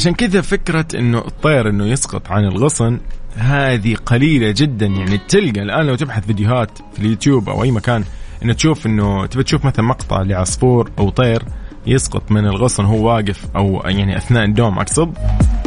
عشان 0.00 0.14
كذا 0.14 0.40
فكرة 0.40 0.86
إنه 0.94 1.18
الطير 1.18 1.68
إنه 1.68 1.86
يسقط 1.86 2.30
عن 2.30 2.44
الغصن 2.44 3.00
هذه 3.36 3.94
قليلة 4.06 4.54
جدا. 4.56 4.86
يعني 4.86 5.18
تلقى 5.28 5.62
الآن 5.62 5.86
لو 5.86 5.94
تبحث 5.94 6.26
فيديوهات 6.26 6.70
في 6.92 6.98
اليوتيوب 6.98 7.48
أو 7.48 7.62
أي 7.62 7.70
مكان 7.70 8.04
إنه 8.42 8.52
تشوف 8.52 8.86
إنه 8.86 9.26
تبي 9.26 9.42
تشوف 9.42 9.64
مثلا 9.64 9.84
مقطع 9.84 10.22
لعصفور 10.22 10.90
أو 10.98 11.10
طير 11.10 11.42
يسقط 11.86 12.32
من 12.32 12.46
الغصن 12.46 12.84
وهو 12.84 13.08
واقف 13.08 13.46
أو 13.56 13.82
يعني 13.84 14.16
أثناء 14.16 14.44
الدوم 14.44 14.78
أقصد؟ 14.78 15.12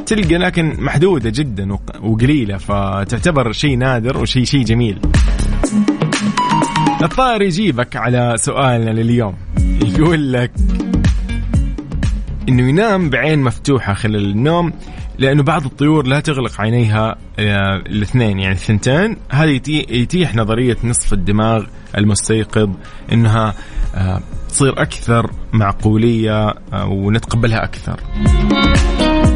تلقى 0.06 0.38
لكن 0.38 0.76
محدودة 0.80 1.30
جدا 1.30 1.78
وقليلة 2.02 2.58
فتعتبر 2.58 3.52
شيء 3.52 3.78
نادر 3.78 4.17
وشيء 4.17 4.43
شيء 4.43 4.63
جميل. 4.63 5.00
الطائر 7.02 7.41
يجيبك 7.41 7.96
على 7.96 8.34
سؤالنا 8.38 8.89
لليوم. 8.89 9.36
يقول 9.82 10.34
لك 10.34 10.52
إنه 12.49 12.69
ينام 12.69 13.10
بعين 13.10 13.41
مفتوحة 13.41 13.93
خلال 13.93 14.25
النوم 14.25 14.73
لأنه 15.17 15.43
بعض 15.43 15.65
الطيور 15.65 16.08
لا 16.08 16.19
تغلق 16.19 16.62
عينيها 16.62 17.15
آه، 17.39 17.75
الاثنين 17.77 18.39
يعني 18.39 18.53
الثنتين 18.53 19.17
هذا 19.32 19.49
يتيح 19.69 20.36
نظرية 20.36 20.77
نصف 20.84 21.13
الدماغ 21.13 21.65
المستيقظ 21.97 22.69
إنها 23.12 23.53
آه، 23.95 24.21
تصير 24.49 24.82
أكثر 24.82 25.32
معقولية 25.53 26.47
آه، 26.73 26.88
ونتقبلها 26.88 27.63
أكثر. 27.63 27.99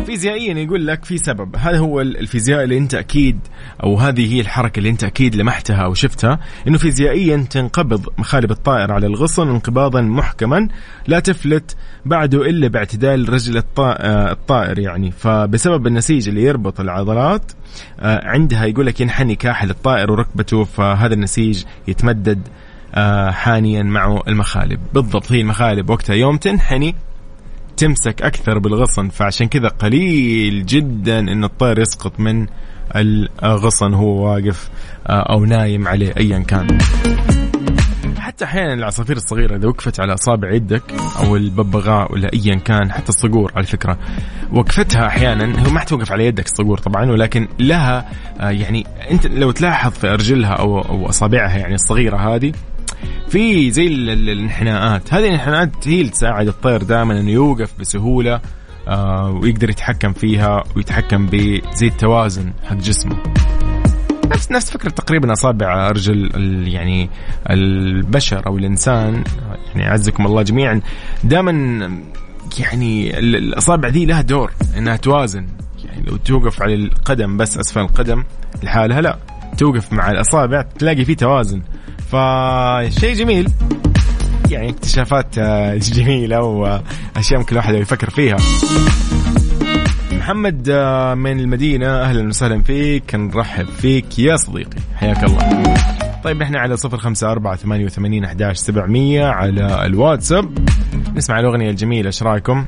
فيزيائيا 0.08 0.54
يقول 0.54 0.88
لك 0.88 1.06
في 1.06 1.18
سبب. 1.18 1.56
هذا 1.56 1.78
هو 1.78 2.02
الفيزياء 2.02 2.64
اللي 2.64 2.78
انت 2.78 2.96
أكيد 2.96 3.40
أو 3.84 3.98
هذه 3.98 4.34
هي 4.34 4.42
الحركة 4.42 4.78
اللي 4.78 4.90
انت 4.90 5.04
أكيد 5.04 5.36
لمحتها 5.36 5.86
أو 5.86 5.94
شفتها؟ 5.94 6.40
إنه 6.68 6.78
فيزيائيا 6.78 7.46
تنقبض 7.50 8.08
مخالب 8.18 8.52
الطائر 8.52 8.92
على 8.92 9.08
الغصن 9.08 9.50
انقباضا 9.50 10.02
محكما 10.02 10.68
لا 11.08 11.20
تفلت 11.20 11.76
بعده 12.06 12.42
إلا 12.42 12.68
باعتدال 12.68 13.30
رجل 13.30 13.64
آه، 13.80 14.32
الطائر 14.32 14.80
يعني. 14.80 15.12
فبسبب 15.12 15.88
النسيج 15.88 16.30
اللي 16.30 16.44
يربط 16.44 16.80
العضلات 16.80 17.52
آه، 18.00 18.28
عندها 18.28 18.66
يقول 18.66 18.86
لك 18.86 19.02
ينحني 19.02 19.36
كاحل 19.36 19.70
الطائر 19.70 20.12
وركبته 20.12 20.64
فهذا 20.64 21.14
النسيج 21.14 21.64
يتمدد 21.88 22.48
آه، 22.96 23.32
حانيا 23.32 23.84
مع 23.84 24.22
المخالب. 24.28 24.80
بالضبط 24.94 25.32
هي 25.32 25.42
المخالب 25.42 25.90
وقتها 25.90 26.14
يوم 26.14 26.38
تنحني 26.38 26.96
تمسك 27.78 28.22
أكثر 28.22 28.60
بالغصن 28.60 29.10
فعشان 29.10 29.48
كذا 29.48 29.68
قليل 29.68 30.66
جدا 30.66 31.20
إن 31.20 31.44
الطير 31.44 31.80
يسقط 31.80 32.20
من 32.20 32.48
الغصن 33.44 33.94
هو 33.94 34.30
واقف 34.30 34.70
آه، 35.08 35.34
أو 35.34 35.46
نايم 35.46 35.88
عليه 35.88 36.14
ايا 36.18 36.40
كان. 36.40 36.78
حتى 38.20 38.46
أحيانا 38.46 38.74
العصافير 38.74 39.16
الصغيرة 39.16 39.56
إذا 39.56 39.68
وقفت 39.68 40.00
على 40.00 40.14
أصابع 40.14 40.52
يدك 40.52 40.84
أو 41.20 41.36
الببغاء 41.36 42.14
ولا 42.14 42.34
ايا 42.34 42.56
كان 42.56 42.92
حتى 42.92 43.10
الصقور 43.10 43.52
على 43.56 43.66
فكرة. 43.66 43.98
وقفتها 44.52 45.08
أحيانا 45.08 45.68
هو 45.68 45.72
ما 45.72 45.84
توقف 45.84 46.12
على 46.12 46.26
يدك 46.26 46.46
الصقور 46.46 46.78
طبعا 46.78 47.12
ولكن 47.12 47.48
لها 47.60 48.10
آه، 48.40 48.50
يعني 48.50 48.86
أنت 49.12 49.28
لو 49.28 49.52
تلاحظ 49.52 49.92
في 49.92 50.08
أرجلها 50.08 50.54
أو 50.54 50.82
أو 50.82 51.10
أصابعها 51.10 51.58
يعني 51.58 51.76
الصغيرة 51.76 52.18
هذه 52.18 52.52
في 53.30 53.72
زي 53.72 53.88
الانحناءات. 53.88 55.14
هذه 55.14 55.26
الانحناءات 55.28 55.88
هي 55.88 56.02
اللي 56.02 56.12
تساعد 56.12 56.48
الطير 56.48 56.84
دائما 56.84 57.20
إنه 57.20 57.32
يوقف 57.32 57.80
بسهولة 57.80 58.42
آه 58.88 59.30
ويقدر 59.32 59.70
يتحكم 59.70 60.14
فيها 60.14 60.64
ويتحكم 60.76 61.26
بزي 61.28 61.88
التوازن 61.88 62.54
حق 62.64 62.76
جسمه. 62.76 63.18
نفس 64.26 64.52
نفس 64.52 64.72
فكرة 64.72 64.90
تقريبا 64.90 65.34
أصابع 65.34 65.90
أرجل 65.90 66.32
يعني 66.68 67.10
البشر 67.50 68.48
أو 68.48 68.58
الإنسان 68.58 69.24
يعني 69.76 69.90
أعزكم 69.90 70.26
الله 70.26 70.42
جميعا. 70.42 70.82
دائما 71.24 71.52
يعني 72.60 73.20
الأصابع 73.20 73.90
دي 73.90 74.06
لها 74.06 74.22
دور 74.22 74.52
إنها 74.78 74.96
توازن. 74.96 75.48
يعني 75.86 76.06
لو 76.08 76.18
توقف 76.18 76.62
على 76.62 76.76
القدم 76.76 77.38
بس 77.38 77.58
أسفل 77.58 77.80
القدم 77.80 78.24
لحالها 78.64 79.02
لا. 79.02 79.18
توقف 79.58 79.94
مع 79.94 80.12
الأصابع 80.12 80.62
تلاقي 80.62 81.06
في 81.06 81.16
توازن. 81.16 81.62
فشيء 82.12 83.14
جميل. 83.14 83.50
يعني 84.52 84.70
اكتشافات 84.70 85.38
آه، 85.38 85.76
جميلة 85.76 86.42
وأشياء 86.42 87.40
ممكن 87.40 87.52
الواحد 87.52 87.74
يفكر 87.74 88.10
فيها. 88.10 88.38
محمد 90.12 90.70
آه، 90.72 91.14
من 91.14 91.40
المدينة 91.40 91.88
أهلا 91.88 92.28
وسهلا 92.28 92.64
فيك. 92.64 93.16
نرحب 93.16 93.66
فيك 93.66 94.20
يا 94.20 94.36
صديقي. 94.36 94.78
حياك 94.96 95.24
الله. 95.24 95.64
طيب 96.24 96.42
إحنا 96.42 96.60
على 96.60 96.78
صفر 96.78 96.98
خمسة 96.98 97.32
أربعة 97.32 97.56
ثمانية 97.56 97.86
وثمانين 97.86 98.24
أحداش 98.24 98.58
سبعمية 98.58 99.26
على 99.26 99.86
الواتساب. 99.86 100.58
نسمع 101.16 101.40
الأغنية 101.40 101.70
الجميلة 101.70 102.08
إيش 102.08 102.24
رأيكم؟ 102.24 102.66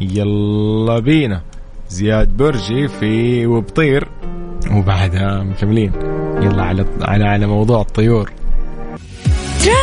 يلا 0.00 0.98
بينا. 0.98 1.42
زياد 1.88 2.36
برجي 2.36 2.88
في 2.88 3.46
وبطير. 3.46 4.08
وبعدها 4.70 5.42
مكملين. 5.42 5.92
يلا 6.42 6.62
على 6.62 6.86
على 7.00 7.24
على 7.24 7.46
موضوع 7.46 7.80
الطيور. 7.80 8.30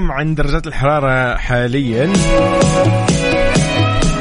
لكم 0.00 0.12
عن 0.12 0.34
درجات 0.34 0.66
الحرارة 0.66 1.36
حاليا. 1.36 2.12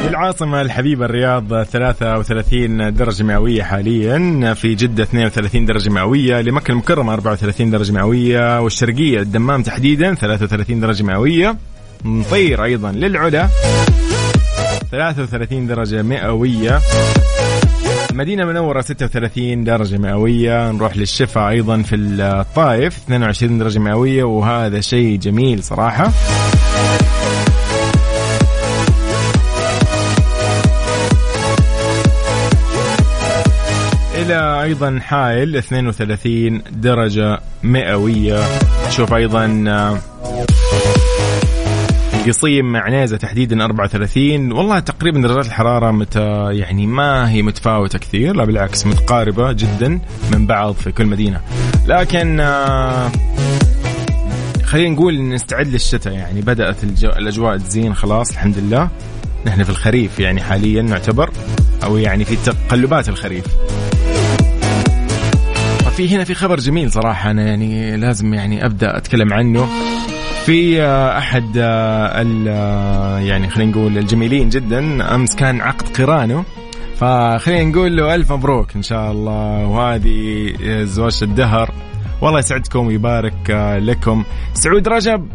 العاصمة 0.08 0.62
الحبيبة 0.62 1.06
الرياض 1.06 1.64
33 1.64 2.94
درجة 2.94 3.24
مئوية 3.24 3.64
حاليا. 3.64 4.54
في 4.54 4.76
جدة 4.76 5.04
32 5.04 5.66
درجة 5.66 5.90
مئوية. 5.90 6.42
لمكة 6.42 6.72
المكرمة 6.72 7.14
34 7.14 7.72
درجة 7.72 7.92
مئوية. 7.92 8.62
والشرقية 8.62 9.20
الدمام 9.20 9.64
تحديدا 9.64 10.14
33 10.14 10.80
درجة 10.80 11.04
مئوية. 11.04 11.56
نطير 12.06 12.64
أيضا 12.64 12.92
للعلا 12.92 13.48
33 14.92 15.68
درجة 15.68 16.02
مئوية. 16.02 16.80
مدينة 18.20 18.46
منورة 18.46 18.82
36 18.82 19.64
درجة 19.64 19.98
مئوية. 19.98 20.72
نروح 20.72 20.98
للشفا 20.98 21.50
أيضا 21.50 21.82
في 21.82 21.96
الطائف 21.96 22.98
22 22.98 23.58
درجة 23.58 23.80
مئوية 23.80 24.24
وهذا 24.24 24.82
شيء 24.82 25.20
جميل 25.20 25.64
صراحة. 25.64 26.12
إلى 34.16 34.64
أيضا 34.64 35.00
حائل 35.00 35.56
32 35.56 36.62
درجة 36.72 37.40
مئوية. 37.64 38.40
شوف 38.90 39.14
أيضا 39.14 39.48
قصيم 42.30 42.76
عنيزه 42.76 43.18
تحديدا 43.18 43.66
34 43.66 44.52
والله 44.52 44.80
تقريبا 44.80 45.22
درجات 45.22 45.46
الحرارة 45.46 45.92
متى 45.92 46.48
يعني 46.52 46.88
ما 46.88 47.32
هي 47.32 47.42
متفاوتة 47.42 48.00
كثير 48.00 48.36
لا 48.36 48.46
بالعكس 48.46 48.86
متقاربة 48.86 49.52
جدا 49.52 50.00
من 50.32 50.48
بعض 50.48 50.74
في 50.74 50.92
كل 50.92 51.06
مدينة. 51.06 51.42
لكن 51.88 52.40
آه، 52.40 53.12
خلينا 54.64 54.90
نقول 54.90 55.30
نستعد 55.30 55.68
للشتاء. 55.68 56.14
يعني 56.14 56.42
بدأت 56.42 56.84
الأجواء 57.04 57.58
تزين 57.58 57.94
خلاص 57.94 58.32
الحمد 58.32 58.58
لله. 58.58 58.90
نحن 59.46 59.64
في 59.64 59.70
الخريف 59.70 60.20
يعني 60.20 60.42
حاليا 60.42 60.82
نعتبر 60.82 61.30
أو 61.84 61.98
يعني 61.98 62.26
في 62.26 62.36
تقلبات 62.36 63.10
الخريف. 63.10 63.46
في 65.98 66.16
هنا 66.16 66.24
في 66.24 66.34
خبر 66.34 66.60
جميل 66.60 66.92
صراحة 66.92 67.32
أنا 67.32 67.48
يعني 67.48 67.98
لازم 67.98 68.34
يعني 68.34 68.66
أبدأ 68.66 68.98
أتكلم 68.98 69.34
عنه. 69.34 69.68
في 70.46 70.82
آه، 70.82 71.18
أحد 71.18 71.58
آه، 71.58 72.26
آه، 72.48 73.20
يعني 73.20 73.50
خلينا 73.50 73.72
نقول 73.72 73.98
الجميلين 73.98 74.50
جدا 74.50 75.16
أمس 75.16 75.36
كان 75.36 75.62
عقد 75.62 75.98
قرانه 75.98 76.46
فخلينا 76.96 77.64
نقول 77.64 77.98
له 77.98 78.16
ألف 78.16 78.32
مبروك 78.32 78.76
إن 78.76 78.82
شاء 78.82 79.12
الله. 79.12 79.68
وهذه 79.68 80.54
زواج 80.84 81.20
الدهر. 81.22 81.72
والله 82.22 82.40
يسعدكم 82.40 82.88
ويبارك 82.88 83.50
لكم. 83.82 84.24
سعود 84.54 84.88
رجب 84.88 85.28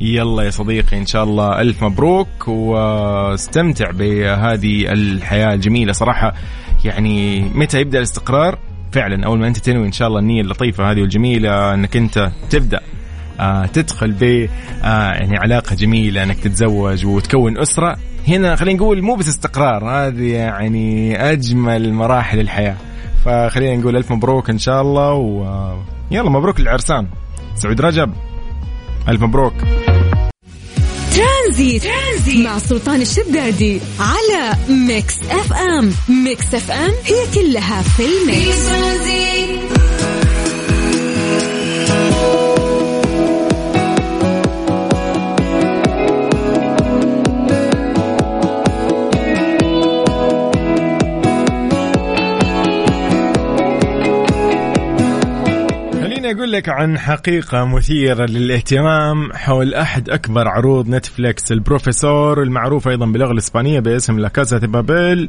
يلا 0.00 0.42
يا 0.42 0.50
صديقي 0.50 0.98
إن 0.98 1.06
شاء 1.06 1.24
الله 1.24 1.60
ألف 1.60 1.84
مبروك. 1.84 2.48
واستمتع 2.48 3.90
بهذه 3.90 4.92
الحياة 4.92 5.54
الجميلة 5.54 5.92
صراحة. 5.92 6.34
يعني 6.84 7.40
متى 7.54 7.80
يبدأ 7.80 7.98
الاستقرار؟ 7.98 8.58
فعلا 8.92 9.26
أول 9.26 9.38
ما 9.38 9.48
أنت 9.48 9.58
تنوي 9.58 9.86
إن 9.86 9.92
شاء 9.92 10.08
الله 10.08 10.20
النية 10.20 10.40
اللطيفة 10.40 10.90
هذه 10.90 11.00
والجميلة 11.00 11.74
إنك 11.74 11.96
أنت 11.96 12.30
تبدأ. 12.50 12.80
تدخل 13.72 14.12
ب 14.12 14.22
آه 14.22 15.12
يعني 15.12 15.36
علاقة 15.36 15.76
جميلة 15.76 16.22
إنك 16.22 16.38
تتزوج 16.38 17.06
وتكون 17.06 17.58
أسرة. 17.58 17.96
هنا 18.28 18.56
خلينا 18.56 18.76
نقول 18.76 19.02
مو 19.02 19.14
بس 19.14 19.28
استقرار 19.28 19.84
هذه 19.90 20.32
يعني 20.32 21.16
أجمل 21.32 21.92
مراحل 21.92 22.40
الحياة. 22.40 22.76
فخلينا 23.24 23.76
نقول 23.76 23.96
ألف 23.96 24.12
مبروك 24.12 24.50
إن 24.50 24.58
شاء 24.58 24.82
الله 24.82 25.12
ويلا 25.12 26.30
مبروك 26.30 26.60
للعرسان. 26.60 27.06
سعود 27.54 27.80
رجب 27.80 28.12
ألف 29.08 29.22
مبروك. 29.22 29.54
ترانزيت, 31.16 31.82
ترانزيت 31.82 32.46
مع 32.46 32.58
سلطان 32.58 33.00
الشدادي 33.00 33.80
على 34.00 34.56
Mix 34.68 35.14
FM. 35.30 35.92
Mix 36.24 36.54
FM 36.54 36.90
هي 37.04 37.34
كلها 37.34 37.82
في 37.82 38.02
ال 38.02 38.15
mix. 38.15 38.68
خليني 38.68 39.85
أقول 56.36 56.52
لك 56.52 56.68
عن 56.68 56.98
حقيقة 56.98 57.64
مثيرة 57.64 58.26
للاهتمام 58.26 59.32
حول 59.32 59.74
أحد 59.74 60.10
أكبر 60.10 60.48
عروض 60.48 60.88
نتفليكس 60.88 61.52
البروفيسور 61.52 62.42
المعروف 62.42 62.88
أيضا 62.88 63.06
باللغة 63.06 63.32
الإسبانية 63.32 63.80
باسم 63.80 64.18
لا 64.18 64.28
كاسا 64.28 64.58
بابيل. 64.58 65.28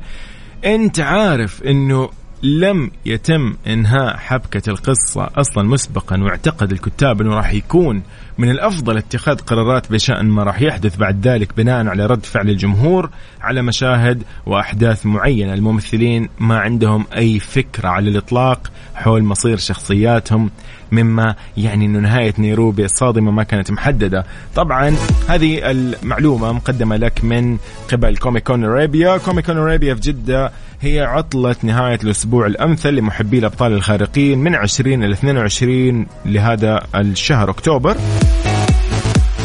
أنت 0.65 0.99
عارف 0.99 1.63
أنه 1.63 2.09
لم 2.43 2.91
يتم 3.05 3.53
إنهاء 3.67 4.17
حبكة 4.17 4.69
القصة 4.69 5.29
أصلا 5.35 5.67
مسبقا 5.67 6.23
واعتقد 6.23 6.71
الكتاب 6.71 7.21
إنه 7.21 7.35
راح 7.35 7.53
يكون 7.53 8.03
من 8.37 8.49
الأفضل 8.49 8.97
اتخاذ 8.97 9.35
قرارات 9.35 9.91
بشأن 9.91 10.25
ما 10.25 10.43
راح 10.43 10.61
يحدث 10.61 10.95
بعد 10.95 11.27
ذلك 11.27 11.57
بناء 11.57 11.87
على 11.87 12.05
رد 12.05 12.25
فعل 12.25 12.49
الجمهور 12.49 13.09
على 13.41 13.61
مشاهد 13.61 14.23
وأحداث 14.45 15.05
معينة. 15.05 15.53
الممثلين 15.53 16.29
ما 16.39 16.59
عندهم 16.59 17.05
أي 17.15 17.39
فكرة 17.39 17.89
على 17.89 18.09
الإطلاق. 18.09 18.71
حول 18.97 19.23
مصير 19.23 19.57
شخصياتهم 19.57 20.49
مما 20.91 21.35
يعني 21.57 21.85
إنه 21.85 21.99
نهاية 21.99 22.33
نيروبي 22.39 22.85
الصادمه 22.85 23.31
ما 23.31 23.43
كانت 23.43 23.71
محددة. 23.71 24.25
طبعا 24.55 24.95
هذه 25.27 25.71
المعلومة 25.71 26.51
مقدمة 26.51 26.97
لك 26.97 27.23
من 27.23 27.57
قبل 27.91 28.17
Comic 28.17 28.46
Con 28.46 28.63
Arabia 28.63 29.17
Comic 29.17 29.42
Con 29.42 29.57
Arabia 29.57 29.93
في 29.93 30.01
جدة 30.01 30.51
هي 30.81 31.01
عطلة 31.01 31.55
نهاية 31.63 31.99
الأسبوع 32.03 32.45
الأمثل 32.45 32.93
لمحبي 32.93 33.39
الأبطال 33.39 33.73
الخارقين 33.73 34.39
من 34.39 34.55
20 34.55 35.03
إلى 35.03 35.13
22 35.13 36.05
لهذا 36.25 36.83
الشهر 36.95 37.49
أكتوبر. 37.49 37.97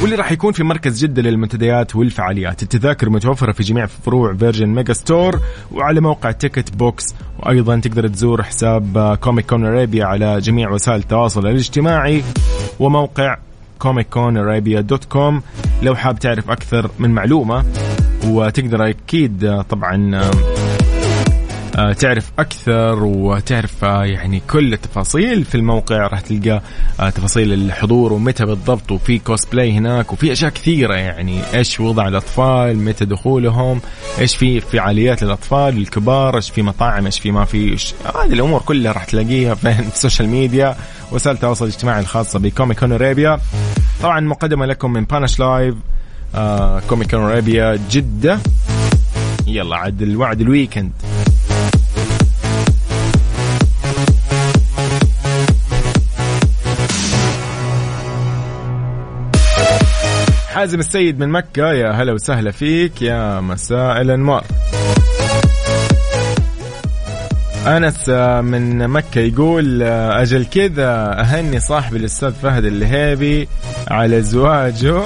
واللي 0.03 0.17
راح 0.17 0.33
يكون 0.33 0.53
في 0.53 0.65
مركز 0.65 1.05
جدة 1.05 1.23
للمنتديات 1.23 1.97
والفعاليات. 1.97 2.63
التذاكر 2.63 3.11
متوفرة 3.11 3.53
في 3.53 3.63
جميع 3.63 3.87
فروع 3.87 4.35
Virgin 4.35 4.69
Megastore 4.69 5.41
وعلى 5.73 6.01
موقع 6.01 6.31
Ticket 6.31 6.77
Box. 6.77 7.15
وأيضا 7.39 7.81
تقدر 7.81 8.09
تزور 8.09 8.43
حساب 8.43 9.19
Comic 9.21 9.47
Con 9.47 9.67
Arabia 9.67 10.05
على 10.05 10.41
جميع 10.41 10.71
وسائل 10.71 10.99
التواصل 10.99 11.47
الاجتماعي 11.47 12.23
وموقع 12.81 13.37
Comic 13.79 14.09
Con 14.09 14.37
Arabia 14.37 14.81
dot 14.81 15.05
com 15.05 15.43
لو 15.83 15.95
حاب 15.95 16.19
تعرف 16.19 16.51
أكثر 16.51 16.91
من 16.99 17.11
معلومة. 17.11 17.65
وتقدر 18.27 18.89
أكيد 18.89 19.63
طبعا 19.69 20.21
تعرف 21.73 22.33
أكثر 22.39 23.05
وتعرف 23.05 23.85
آه، 23.85 24.05
يعني 24.05 24.43
كل 24.51 24.73
التفاصيل 24.73 25.45
في 25.45 25.55
الموقع. 25.55 25.97
راح 26.07 26.21
تلقى 26.21 26.63
آه، 27.01 27.11
تفاصيل 27.11 27.53
الحضور 27.53 28.13
ومتى 28.13 28.45
بالضبط 28.45 28.93
وفي 28.93 29.19
كوسبلاي 29.19 29.73
هناك 29.73 30.13
وفي 30.13 30.33
أشياء 30.33 30.51
كثيرة 30.51 30.95
يعني. 30.95 31.41
إيش 31.55 31.81
وضع 31.81 32.09
الأطفال 32.09 32.77
متى 32.77 33.05
دخولهم 33.05 33.81
إيش 34.19 34.37
في 34.37 34.61
فعاليات 34.61 35.23
للأطفال 35.23 35.77
الكبار 35.79 36.37
إيش 36.37 36.51
في 36.51 36.63
مطاعم 36.63 37.05
إيش 37.05 37.21
في 37.21 37.31
ما 37.31 37.45
في 37.45 37.77
هذه 38.05 38.33
الأمور 38.33 38.61
كلها 38.61 38.93
راح 38.93 39.05
تلاقيها 39.05 39.55
في 39.55 39.69
ال 39.95 40.00
social 40.00 40.29
media 40.29 40.77
وسائل 41.13 41.37
التواصل 41.37 41.65
الاجتماعي 41.65 42.01
الخاصة 42.01 42.39
ب 42.39 42.46
Comic 42.46 42.79
Con 42.79 42.93
Arabia 42.93 43.41
طبعا 44.03 44.21
مقدمة 44.21 44.67
لكم 44.67 44.93
من 44.93 45.05
بانش 45.05 45.41
لايف 45.41 45.75
آه 46.35 46.81
Comic 46.89 47.11
Con 47.11 47.21
Arabia 47.21 47.79
جدة. 47.91 48.39
يلا 49.47 49.77
عاد 49.77 50.03
الوعد 50.03 50.41
ال 50.41 50.47
weekend 50.47 50.93
حازم 60.53 60.81
السيد 60.81 61.19
من 61.19 61.29
مكة. 61.29 61.73
يا 61.73 61.91
هلا 61.91 62.13
وسهلا 62.13 62.51
فيك 62.51 63.03
يا 63.03 63.41
مساء 63.41 64.01
الأنوار. 64.01 64.45
أنس 67.67 68.09
من 68.45 68.89
مكة 68.89 69.21
يقول 69.21 69.83
أجل 69.83 70.45
كذا 70.45 71.21
أهني 71.21 71.61
صاحبي 71.61 71.99
الأستاذ 71.99 72.33
فهد 72.33 72.65
الهيبي 72.65 73.49
على 73.89 74.23
زواجه. 74.23 75.03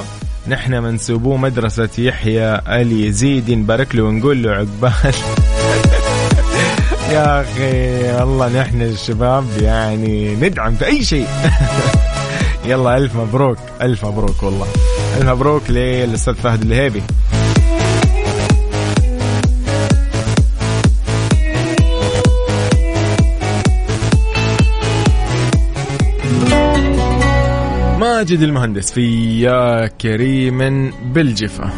نحن 0.48 0.82
منسوبوه 0.82 1.36
مدرسة 1.36 1.88
يحيى 1.98 2.60
اليزيدي 2.68 3.56
نبارك 3.56 3.94
له 3.94 4.02
ونقول 4.02 4.42
له 4.42 4.50
عقبال. 4.50 4.92
يا 7.12 7.40
أخي 7.40 8.12
والله 8.12 8.60
نحن 8.60 8.82
الشباب 8.82 9.44
يعني 9.62 10.34
ندعم 10.34 10.74
في 10.74 10.86
أي 10.86 11.04
شيء. 11.04 11.26
يلا 12.68 12.96
ألف 12.96 13.16
مبروك 13.16 13.58
ألف 13.82 14.04
مبروك 14.04 14.42
والله. 14.42 14.66
مبروك 15.24 15.70
للأستاذ 15.70 16.34
فهد 16.34 16.62
الهيبي. 16.62 17.02
ماجد 28.00 28.40
المهندس 28.40 28.92
في 28.92 29.40
يا 29.40 29.86
كريم 29.86 30.90
بالجفة 31.12 31.70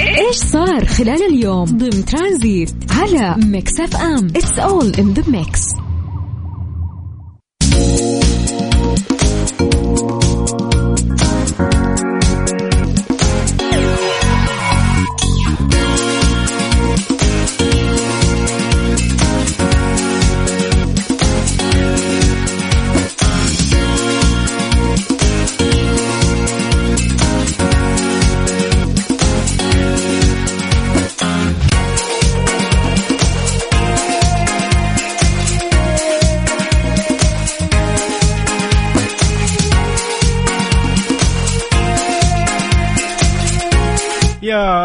إيش 0.00 0.36
صار 0.36 0.84
خلال 0.84 1.22
اليوم؟ 1.22 1.64
ضمن 1.64 2.04
ترانزيت 2.04 2.74
على 2.90 3.34
Mix 3.46 3.80
FM. 3.80 4.26
It's 4.26 4.58
all 4.58 4.94
in 4.98 5.12
the 5.12 5.30
mix 5.30 5.77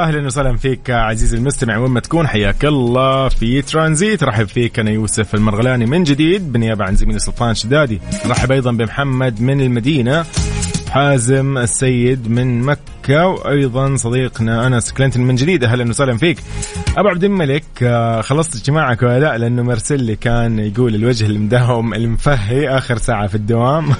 أهلا 0.03 0.25
وسهلا 0.25 0.57
فيك 0.57 0.89
عزيزي 0.89 1.37
المستمع. 1.37 1.77
وين 1.77 1.91
ما 1.91 1.99
تكون 1.99 2.27
حياك 2.27 2.65
الله 2.65 3.29
في 3.29 3.61
ترانزيت. 3.61 4.23
رحب 4.23 4.47
فيك 4.47 4.79
أنا 4.79 4.91
يوسف 4.91 5.35
المرغلاني 5.35 5.85
من 5.85 6.03
جديد 6.03 6.51
بالنيابه 6.51 6.85
عن 6.85 6.95
زميلي 6.95 7.19
سلطان 7.19 7.55
شدادي 7.55 8.01
رحب 8.25 8.51
أيضا 8.51 8.71
بمحمد 8.71 9.41
من 9.41 9.61
المدينة 9.61 10.25
حازم 10.89 11.57
السيد 11.57 12.29
من 12.31 12.61
مكة 12.61 13.27
وأيضا 13.27 13.95
صديقنا 13.95 14.67
أنس 14.67 14.93
كلينتون 14.93 15.23
من 15.23 15.35
جديد. 15.35 15.63
أهلا 15.63 15.89
وسهلا 15.89 16.17
فيك. 16.17 16.37
أبو 16.97 17.07
عبد 17.07 17.23
الملك 17.23 17.63
آه، 17.83 18.21
خلصت 18.21 18.55
اجتماعك 18.55 19.03
ولا 19.03 19.19
لا؟ 19.19 19.37
لأنه 19.37 19.63
مرسل 19.63 20.03
لي 20.03 20.15
كان 20.15 20.59
يقول 20.59 20.95
الوجه 20.95 21.25
المداوم 21.25 21.93
المفهي 21.93 22.69
آخر 22.69 22.97
ساعة 22.97 23.27
في 23.27 23.35
الدوام. 23.35 23.93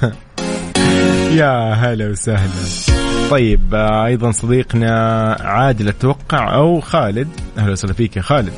يا 1.40 1.72
هلا 1.72 2.10
وسهلا. 2.10 3.03
طيب 3.30 3.74
آه، 3.74 4.06
أيضا 4.06 4.30
صديقنا 4.30 5.36
عادل 5.40 5.88
أتوقع 5.88 6.54
أو 6.54 6.80
خالد. 6.80 7.28
أهلا 7.58 7.72
وسهلا 7.72 7.92
فيك 7.92 8.16
يا 8.16 8.22
خالد. 8.22 8.52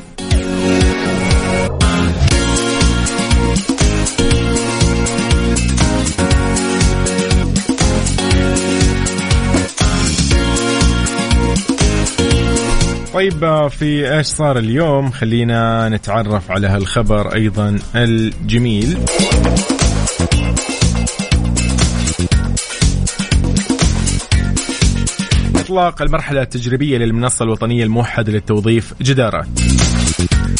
طيب 13.13 13.43
آه، 13.43 13.67
في 13.67 14.17
إيش 14.17 14.27
صار 14.27 14.57
اليوم؟ 14.57 15.11
خلينا 15.11 15.89
نتعرف 15.89 16.51
على 16.51 16.67
هالخبر 16.67 17.33
أيضا 17.35 17.79
الجميل. 17.95 18.97
إطلاق 25.77 26.01
المرحلة 26.01 26.41
التجريبية 26.41 26.97
للمنصة 26.97 27.43
الوطنية 27.43 27.83
الموحدة 27.83 28.31
للتوظيف 28.31 28.93
جدارات. 29.01 29.47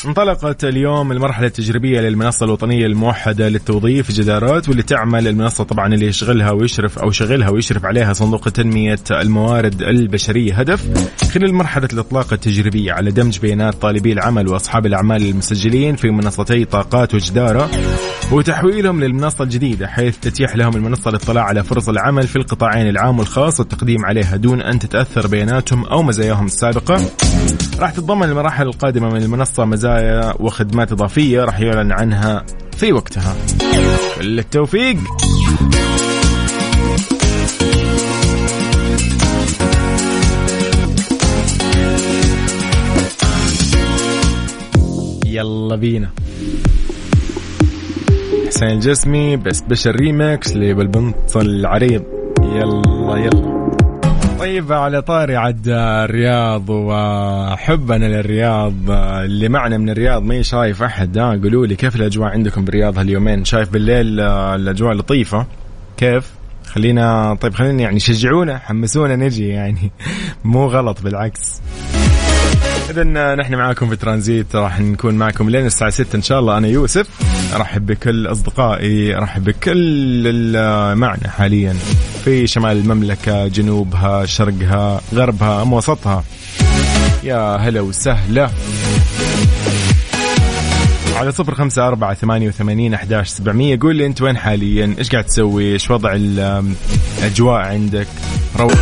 انطلقت 0.08 0.64
اليوم 0.64 1.12
المرحلة 1.12 1.48
التجريبية 1.48 2.00
للمنصة 2.00 2.44
الوطنية 2.46 2.86
الموحدة 2.86 3.50
للتوظيف 3.50 4.12
جدارات 4.12 4.70
واللي 4.70 4.84
تعمل 4.84 5.28
المنصة 5.28 5.64
طبعا 5.64 5.94
اللي 5.94 6.08
يشغلها 6.08 6.52
ويشرف 6.52 7.00
أو 7.00 7.12
شغلها 7.12 7.50
ويشرف 7.50 7.86
عليها 7.86 8.14
صندوق 8.14 8.50
تنمية 8.50 9.00
الموارد 9.12 9.82
البشرية. 9.82 10.54
هدف 10.54 11.10
خلال 11.34 11.54
مرحلة 11.54 11.88
الإطلاق 11.94 12.34
التجريبية 12.34 12.94
على 12.94 13.12
دمج 13.12 13.40
بيانات 13.40 13.74
طالبي 13.74 14.14
العمل 14.14 14.48
وأصحاب 14.48 14.86
الأعمال 14.86 15.26
المسجلين 15.30 15.96
في 15.96 16.10
منصتي 16.12 16.66
طاقات 16.66 17.16
وجدارة 17.16 17.70
وتحويلهم 18.32 19.04
للمنصة 19.04 19.44
الجديدة 19.44 19.88
حيث 19.88 20.18
تتيح 20.18 20.56
لهم 20.56 20.76
المنصة 20.76 21.10
الاطلاع 21.10 21.44
على 21.44 21.64
فرص 21.64 21.90
العمل 21.90 22.28
في 22.28 22.36
القطاعين 22.36 22.90
العام 22.90 23.20
والخاص 23.20 23.60
والتقديم 23.60 24.06
عليها 24.06 24.36
دون 24.36 24.62
أن 24.62 24.80
تتأثر 24.80 25.28
بياناتهم 25.28 25.86
أو 25.86 26.04
مزاياهم 26.04 26.46
السابقة. 26.46 27.02
راح 27.80 27.92
تتضمن 27.92 28.24
المراحل 28.24 28.68
القادمة 28.68 29.10
من 29.10 29.24
المنصة 29.24 29.66
مزايا 29.66 29.97
وخدمات 30.40 30.92
إضافية 30.92 31.44
راح 31.44 31.60
يعلن 31.60 31.92
عنها 31.92 32.46
في 32.78 32.94
وقتها. 32.94 33.36
كل 34.18 34.40
التوفيق 34.40 34.98
يلا 45.26 45.76
بينا. 45.76 46.10
حسين 48.48 48.70
الجسمي 48.70 49.38
بس 49.38 49.62
بشر 49.62 49.96
ريمكس 49.96 50.56
لبالبنط 50.56 51.38
العريض. 51.38 52.04
يلا 52.42 53.18
يلا. 53.18 53.57
طيب 54.40 54.74
على 54.74 55.02
طاري 55.02 55.36
عد 55.36 55.68
الرياض 55.68 56.70
وحبنا 56.70 58.06
للرياض. 58.06 58.74
اللي 58.90 59.50
معنا 59.50 59.78
من 59.78 59.90
الرياض 59.90 60.24
ما 60.24 60.42
شايف 60.42 60.84
أحد 60.84 61.18
ها؟ 61.18 61.30
قولوا 61.30 61.68
لي 61.68 61.76
كيف 61.76 61.96
الأجواء 61.96 62.30
عندكم 62.30 62.66
بالرياض 62.66 63.00
هاليومين؟ 63.00 63.46
شايف 63.46 63.70
بالليل 63.70 64.20
الأجواء 64.20 64.94
لطيفة؟ 64.94 65.46
كيف؟ 65.98 66.32
خلينا 66.66 67.34
طيب 67.34 67.54
خلينا 67.54 67.82
يعني 67.82 68.00
شجعونا 68.00 68.58
حمسونا 68.58 69.16
نجي 69.16 69.48
يعني. 69.48 69.92
مو 70.44 70.68
غلط 70.68 71.02
بالعكس. 71.02 71.62
إذا 72.90 73.36
نحن 73.36 73.56
معاكم 73.56 73.90
في 73.90 73.96
ترانزيت 73.96 74.56
راح 74.56 74.80
نكون 74.80 75.16
معكم 75.16 75.50
لين 75.50 75.66
الساعة 75.66 75.90
6 75.90 76.16
إن 76.16 76.22
شاء 76.22 76.40
الله. 76.40 76.58
أنا 76.58 76.68
يوسف 76.68 77.08
أرحب 77.56 77.86
بكل 77.86 78.28
أصدقائي 78.28 79.18
أرحب 79.18 79.44
بكل 79.44 80.54
معنا 80.96 81.30
حاليا 81.30 81.74
في 82.26 82.48
شمال 82.48 82.78
المملكة 82.78 83.48
جنوبها 83.48 84.26
شرقها 84.26 85.02
غربها 85.14 85.62
أم 85.62 85.74
وسطها. 85.74 86.24
يا 87.24 87.58
هلا 87.58 87.82
وسهلا. 87.82 88.50
على 91.16 91.32
صفر 91.32 91.56
خمسة 91.56 91.88
أربعة 91.88 92.14
ثمانية 92.14 92.48
وثمانين 92.48 92.94
أحداش 92.94 93.30
سبعمية. 93.30 93.80
قول 93.82 93.96
لي 93.96 94.06
أنت 94.06 94.22
وين 94.22 94.38
حاليا؟ 94.38 94.96
إيش 94.98 95.10
قاعد 95.10 95.24
تسوي؟ 95.24 95.74
إيش 95.74 95.92
وضع 95.92 96.14
الأجواء 96.16 97.62
عندك؟ 97.62 98.08
روح. 98.58 98.74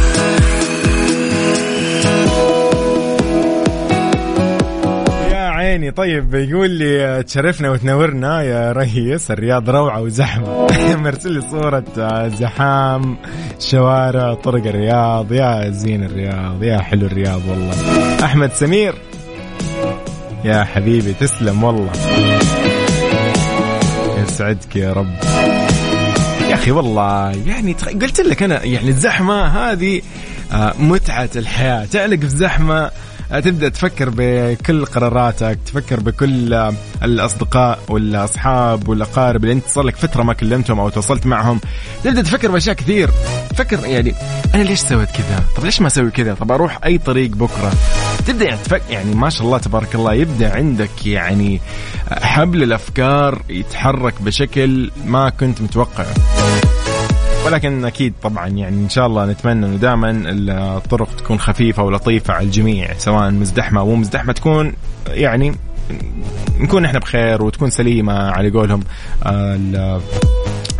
عيني. 5.75 5.91
طيب 5.91 6.35
يقول 6.35 6.69
لي 6.69 7.23
تشرفنا 7.23 7.69
وتنورنا 7.69 8.41
يا 8.41 8.71
ريس 8.71 9.31
الرياض 9.31 9.69
روعة 9.69 10.01
وزحمة. 10.01 10.67
مرسل 11.03 11.31
لي 11.31 11.41
صورة 11.41 11.83
زحام 12.27 13.17
شوارع 13.59 14.33
طرق 14.33 14.67
الرياض. 14.67 15.31
يا 15.31 15.69
زين 15.69 16.03
الرياض 16.03 16.63
يا 16.63 16.77
حلو 16.79 17.05
الرياض 17.05 17.41
والله. 17.49 17.73
أحمد 18.23 18.53
سمير 18.53 18.95
يا 20.45 20.63
حبيبي 20.63 21.13
تسلم 21.13 21.63
والله. 21.63 21.91
يسعدك 24.23 24.75
يا 24.75 24.93
رب. 24.93 25.15
يا 26.49 26.53
أخي 26.53 26.71
والله 26.71 27.31
يعني 27.45 27.73
قلت 28.01 28.21
لك 28.21 28.43
أنا 28.43 28.63
يعني 28.63 28.89
الزحمة 28.89 29.45
هذه 29.45 30.01
آه، 30.53 30.73
متعة 30.79 31.29
الحياة. 31.35 31.85
تعلق 31.85 32.19
في 32.19 32.27
زحمة 32.27 32.91
تبدأ 33.29 33.69
تفكر 33.69 34.11
بكل 34.17 34.85
قراراتك 34.85 35.59
تفكر 35.65 35.99
بكل 35.99 36.53
الأصدقاء 37.03 37.79
والأصحاب 37.87 38.87
والأقارب 38.87 39.43
اللي 39.43 39.53
أنت 39.53 39.67
صار 39.67 39.83
لك 39.83 39.95
فترة 39.95 40.23
ما 40.23 40.33
كلمتهم 40.33 40.79
أو 40.79 40.89
تواصلت 40.89 41.25
معهم. 41.25 41.59
تبدأ 42.03 42.21
تفكر 42.21 42.51
بأشياء 42.51 42.75
كثير. 42.75 43.09
تفكر 43.49 43.85
يعني 43.85 44.15
أنا 44.55 44.63
ليش 44.63 44.79
سويت 44.79 45.11
كذا؟ 45.11 45.43
طب 45.57 45.65
ليش 45.65 45.81
ما 45.81 45.87
أسوي 45.87 46.11
كذا؟ 46.11 46.33
طب 46.33 46.51
أروح 46.51 46.79
أي 46.85 46.97
طريق 46.97 47.29
بكرة؟ 47.29 47.73
تبدأ 48.27 48.45
يعني 48.45 48.59
تفكر 48.63 48.81
يعني 48.89 49.15
ما 49.15 49.29
شاء 49.29 49.47
الله 49.47 49.57
تبارك 49.57 49.95
الله 49.95 50.13
يبدأ 50.13 50.55
عندك 50.55 51.05
يعني 51.05 51.61
حبل 52.11 52.63
الأفكار 52.63 53.41
يتحرك 53.49 54.21
بشكل 54.21 54.91
ما 55.05 55.29
كنت 55.29 55.61
متوقعه. 55.61 56.13
ولكن 57.45 57.85
أكيد 57.85 58.13
طبعا 58.23 58.47
يعني 58.47 58.75
إن 58.77 58.89
شاء 58.89 59.07
الله 59.07 59.25
نتمنى 59.25 59.65
إنه 59.65 59.75
دائما 59.75 60.23
الطرق 60.77 61.15
تكون 61.15 61.39
خفيفة 61.39 61.83
ولطيفة 61.83 62.33
على 62.33 62.45
الجميع 62.45 62.93
سواء 62.97 63.31
مزدحمة 63.31 63.81
أو 63.81 63.95
مزدحمة 63.95 64.33
تكون 64.33 64.73
يعني 65.07 65.55
نكون 66.59 66.85
إحنا 66.85 66.99
بخير 66.99 67.43
وتكون 67.43 67.69
سليمة 67.69 68.13
على 68.13 68.49
قولهم 68.49 68.83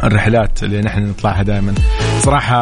الرحلات 0.03 0.63
اللي 0.63 0.81
نحن 0.81 1.03
نطلعها 1.09 1.43
دائما. 1.43 1.73
صراحة 2.19 2.55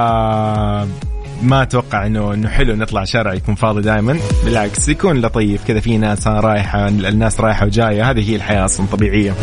ما 1.42 1.62
أتوقع 1.62 2.06
إنه 2.06 2.34
إنه 2.34 2.50
حلو 2.50 2.76
نطلع 2.76 3.04
شارع 3.04 3.34
يكون 3.34 3.56
فاضي 3.56 3.82
دائما 3.82 4.18
بالعكس 4.46 4.89
يكون 4.89 5.22
لطيف 5.22 5.63
كذا 5.68 5.80
في 5.80 5.98
ناس 5.98 6.28
رايحة 6.28 6.88
الناس 6.88 7.39
رايحة 7.39 7.66
وجاية 7.66 8.10
هذه 8.12 8.30
هي 8.32 8.36
الحياة 8.36 8.66
أصلا 8.66 8.86
طبيعية. 8.92 9.34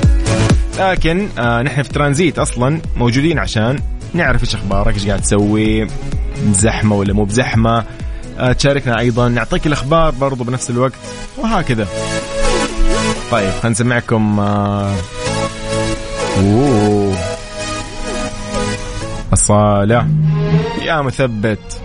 لكن 0.79 1.29
آه 1.39 1.63
نحن 1.63 1.83
في 1.83 1.89
ترانزيت 1.89 2.39
أصلا 2.39 2.81
موجودين 2.97 3.39
عشان 3.39 3.79
نعرف 4.15 4.43
إيش 4.43 4.55
أخبارك 4.55 4.95
إيش 4.95 5.07
قاعد 5.07 5.21
تسوي 5.21 5.87
زحمه 6.53 6.97
ولا 6.97 7.13
مو 7.13 7.25
بزحمة؟ 7.25 7.85
آه 8.39 8.53
تشاركنا 8.53 8.99
أيضا 8.99 9.29
نعطيك 9.29 9.67
الأخبار 9.67 10.11
برضو 10.11 10.45
بنفس 10.45 10.71
الوقت 10.71 10.93
وهكذا. 11.39 11.87
طيب 13.31 13.51
خلينا 13.51 13.69
نسمعكم 13.69 14.41
آه 14.41 14.95
أوه. 16.39 17.15
الصالة. 19.33 20.09
يا 20.83 21.03
مثبت. 21.03 21.81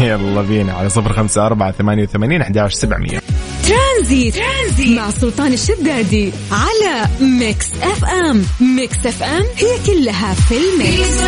يلا 0.00 0.42
بينا 0.42 0.72
على 0.72 0.88
صفر 0.88 1.12
خمسة 1.12 1.46
أربعة 1.46 1.70
ثمانية 1.72 2.02
وثمانين 2.02 2.40
أحد 2.40 2.66
سبعمية. 2.68 3.20
ترانزيت. 3.68 4.34
ترانزيت 4.34 4.98
مع 4.98 5.10
سلطان 5.10 5.52
الشدادي 5.52 6.32
على 6.52 7.08
Mix 7.20 7.66
FM. 7.82 8.44
Mix 8.60 9.06
FM 9.06 9.42
هي 9.56 9.78
كلها 9.86 10.34
في 10.34 10.54
ال 10.56 10.69
mix. 10.69 11.20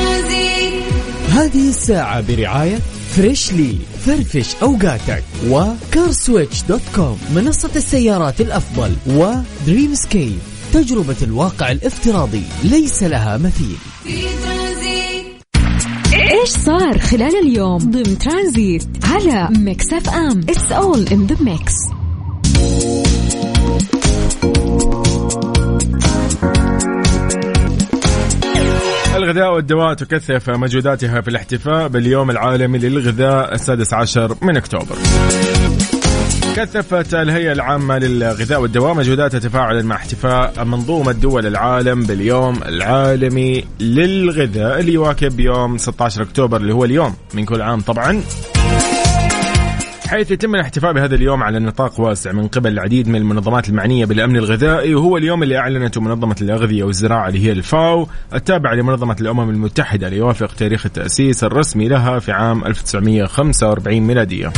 هذه 1.28 1.68
الساعة 1.68 2.20
برعاية 2.20 2.78
Freshly. 3.16 3.76
فرفش 4.06 4.54
أوقاتك. 4.62 5.24
و 5.48 5.60
CarSwitch 5.60 6.62
dot 6.62 6.80
com. 6.94 7.18
منصة 7.34 7.70
السيارات 7.76 8.40
الأفضل. 8.40 8.92
و 9.06 9.94
Dreamscape 9.94 10.38
تجربة 10.72 11.16
الواقع 11.22 11.72
الافتراضي. 11.72 12.42
ليس 12.64 13.02
لها 13.02 13.36
مثيل. 13.36 13.76
إيش 16.14 16.48
صار 16.48 16.98
خلال 16.98 17.36
اليوم 17.46 17.78
ضمن 17.78 18.18
ترانزيت 18.18 18.86
على 19.04 19.48
Mix 19.58 19.92
FM؟ 19.92 20.40
It's 20.48 20.72
all 20.72 21.08
in 21.08 21.26
the 21.26 21.36
mix 21.40 21.72
الغذاء 29.16 29.54
والدواء 29.54 29.94
تكثف 29.94 30.50
مجهوداتها 30.50 31.20
في 31.20 31.28
الاحتفاء 31.28 31.88
باليوم 31.88 32.30
العالمي 32.30 32.78
للغذاء 32.78 33.54
السادس 33.54 33.94
عشر 33.94 34.36
من 34.42 34.56
أكتوبر. 34.56 34.96
كثفت 36.56 37.14
الهيئة 37.14 37.52
العامة 37.52 37.98
للغذاء 37.98 38.60
والدواء 38.60 38.94
مجهوداتها 38.94 39.38
تفاعلا 39.40 39.82
مع 39.82 39.96
احتفاء 39.96 40.64
منظومة 40.64 41.12
دول 41.12 41.46
العالم 41.46 42.02
باليوم 42.02 42.62
العالمي 42.62 43.64
للغذاء 43.80 44.80
اللي 44.80 44.92
يواكب 44.92 45.40
يوم 45.40 45.78
16 45.78 46.22
أكتوبر 46.22 46.56
اللي 46.56 46.74
هو 46.74 46.84
اليوم 46.84 47.14
من 47.34 47.44
كل 47.44 47.62
عام 47.62 47.80
طبعا 47.80 48.22
حيث 50.14 50.30
يتم 50.30 50.54
الاحتفاء 50.54 50.92
بهذا 50.92 51.14
اليوم 51.14 51.42
على 51.42 51.58
نطاق 51.58 52.00
واسع 52.00 52.32
من 52.32 52.48
قبل 52.48 52.72
العديد 52.72 53.08
من 53.08 53.16
المنظمات 53.16 53.68
المعنية 53.68 54.04
بالأمن 54.04 54.36
الغذائي. 54.36 54.94
وهو 54.94 55.16
اليوم 55.16 55.42
اللي 55.42 55.58
أعلنته 55.58 56.00
منظمة 56.00 56.36
الأغذية 56.42 56.84
والزراعة 56.84 57.28
اللي 57.28 57.46
هي 57.46 57.52
الفاو 57.52 58.08
التابعة 58.34 58.74
لمنظمة 58.74 59.16
الأمم 59.20 59.50
المتحدة 59.50 60.08
ليوافق 60.08 60.54
تاريخ 60.54 60.86
التأسيس 60.86 61.44
الرسمي 61.44 61.88
لها 61.88 62.18
في 62.18 62.32
عام 62.32 62.64
1945 62.64 64.00
ميلادية. 64.00 64.52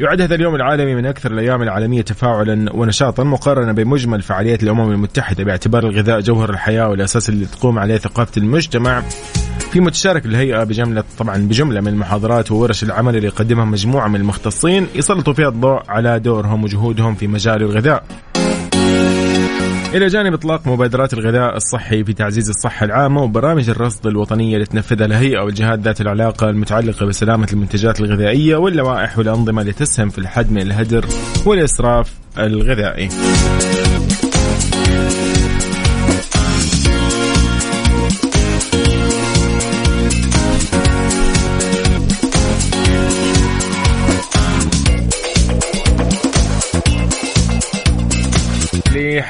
يعد 0.00 0.20
هذا 0.20 0.34
اليوم 0.34 0.54
العالمي 0.54 0.94
من 0.94 1.06
أكثر 1.06 1.32
الأيام 1.32 1.62
العالمية 1.62 2.02
تفاعلا 2.02 2.76
ونشاطا 2.76 3.24
مقارنة 3.24 3.72
بمجمل 3.72 4.22
فعاليات 4.22 4.62
الأمم 4.62 4.90
المتحدة 4.90 5.44
باعتبار 5.44 5.84
الغذاء 5.84 6.20
جوهر 6.20 6.50
الحياة 6.50 6.88
والأساس 6.88 7.28
اللي 7.28 7.46
تقوم 7.46 7.78
عليه 7.78 7.96
ثقافة 7.96 8.32
المجتمع. 8.36 9.02
في 9.74 9.80
متشارك 9.80 10.26
الهيئة 10.26 10.64
بجملة 10.64 11.04
طبعا 11.18 11.36
بجملة 11.36 11.80
من 11.80 11.88
المحاضرات 11.88 12.52
وورش 12.52 12.82
العمل 12.82 13.16
اللي 13.16 13.26
يقدمها 13.26 13.64
مجموعة 13.64 14.08
من 14.08 14.16
المختصين 14.16 14.86
يسلطوا 14.94 15.32
فيها 15.32 15.48
الضوء 15.48 15.82
على 15.88 16.18
دورهم 16.18 16.64
وجهودهم 16.64 17.14
في 17.14 17.26
مجال 17.26 17.62
الغذاء 17.62 18.04
إلى 19.94 20.06
جانب 20.06 20.34
إطلاق 20.34 20.68
مبادرات 20.68 21.12
الغذاء 21.14 21.56
الصحي 21.56 22.04
في 22.04 22.12
تعزيز 22.12 22.48
الصحة 22.48 22.84
العامة 22.84 23.22
وبرامج 23.22 23.70
الرصد 23.70 24.06
الوطنية 24.06 24.54
اللي 24.54 24.66
تنفذها 24.66 25.06
الهيئة 25.06 25.40
والجهات 25.40 25.78
ذات 25.78 26.00
العلاقة 26.00 26.50
المتعلقة 26.50 27.06
بسلامة 27.06 27.48
المنتجات 27.52 28.00
الغذائية 28.00 28.56
واللوائح 28.56 29.18
والأنظمة 29.18 29.60
اللي 29.60 29.72
تسهم 29.72 30.08
في 30.08 30.18
الحد 30.18 30.50
من 30.50 30.62
الهدر 30.62 31.06
والإسراف 31.46 32.12
الغذائي. 32.38 33.08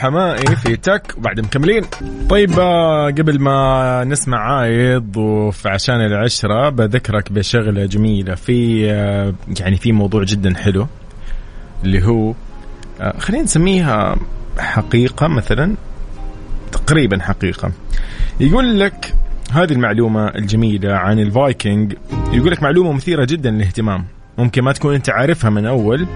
حمائي 0.04 0.56
في 0.56 0.76
تك 0.76 1.14
وبعد 1.16 1.40
مكملين. 1.40 1.82
طيب 2.28 2.58
آه، 2.60 3.06
قبل 3.06 3.40
ما 3.40 4.04
نسمع 4.04 4.38
عايض 4.38 5.16
وفي 5.16 5.68
عشان 5.68 5.94
العشرة 5.94 6.68
بذكرك 6.68 7.32
بشغلة 7.32 7.86
جميلة. 7.86 8.34
في 8.34 8.90
آه، 8.90 9.34
يعني 9.60 9.76
في 9.76 9.92
موضوع 9.92 10.24
جدا 10.24 10.54
حلو 10.54 10.86
اللي 11.84 12.06
هو 12.06 12.34
آه، 13.00 13.18
خلينا 13.18 13.44
نسميها 13.44 14.16
حقيقة 14.58 15.28
مثلا 15.28 15.74
تقريبا 16.72 17.22
حقيقة. 17.22 17.72
يقول 18.40 18.80
لك 18.80 19.14
هذه 19.52 19.72
المعلومة 19.72 20.28
الجميلة 20.28 20.92
عن 20.92 21.18
الفايكنج. 21.18 21.94
يقول 22.32 22.50
لك 22.50 22.62
معلومة 22.62 22.92
مثيرة 22.92 23.24
جدا 23.24 23.50
للاهتمام. 23.50 24.04
ممكن 24.38 24.62
ما 24.62 24.72
تكون 24.72 24.94
أنت 24.94 25.10
عارفها 25.10 25.50
من 25.50 25.66
أول 25.66 26.06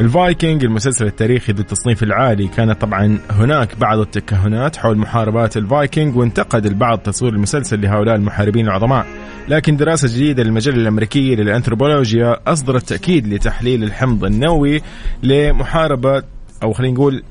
الفايكنج 0.00 0.64
المسلسل 0.64 1.06
التاريخي 1.06 1.52
ذو 1.52 1.60
التصنيف 1.60 2.02
العالي 2.02 2.48
كانت 2.48 2.80
طبعا 2.80 3.18
هناك 3.30 3.76
بعض 3.76 3.98
التكهنات 3.98 4.76
حول 4.76 4.98
محاربات 4.98 5.56
الفايكنج 5.56 6.16
وانتقد 6.16 6.66
البعض 6.66 6.98
تصوير 6.98 7.32
المسلسل 7.32 7.80
لهؤلاء 7.80 8.14
المحاربين 8.14 8.66
العظماء. 8.66 9.06
لكن 9.48 9.76
دراسة 9.76 10.08
جديدة 10.08 10.42
للمجلة 10.42 10.76
الأمريكية 10.76 11.36
للأنثروبولوجيا 11.36 12.36
أصدرت 12.46 12.88
تأكيد 12.88 13.26
لتحليل 13.26 13.84
الحمض 13.84 14.24
النووي 14.24 14.82
لمحاربة 15.22 16.22
أو 16.62 16.72
خلينا 16.72 16.94
نقول 16.94 17.22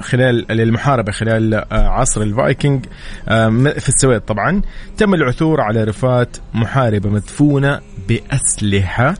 خلال 0.00 0.60
المحاربة 0.60 1.12
خلال 1.12 1.54
آه، 1.54 1.64
عصر 1.72 2.22
الفايكنج 2.22 2.86
في 3.78 3.88
السويد 3.88 4.20
طبعا. 4.20 4.62
تم 4.96 5.14
العثور 5.14 5.60
على 5.60 5.84
رفات 5.84 6.36
محاربة 6.54 7.10
مدفونة 7.10 7.80
بأسلحة. 8.08 9.14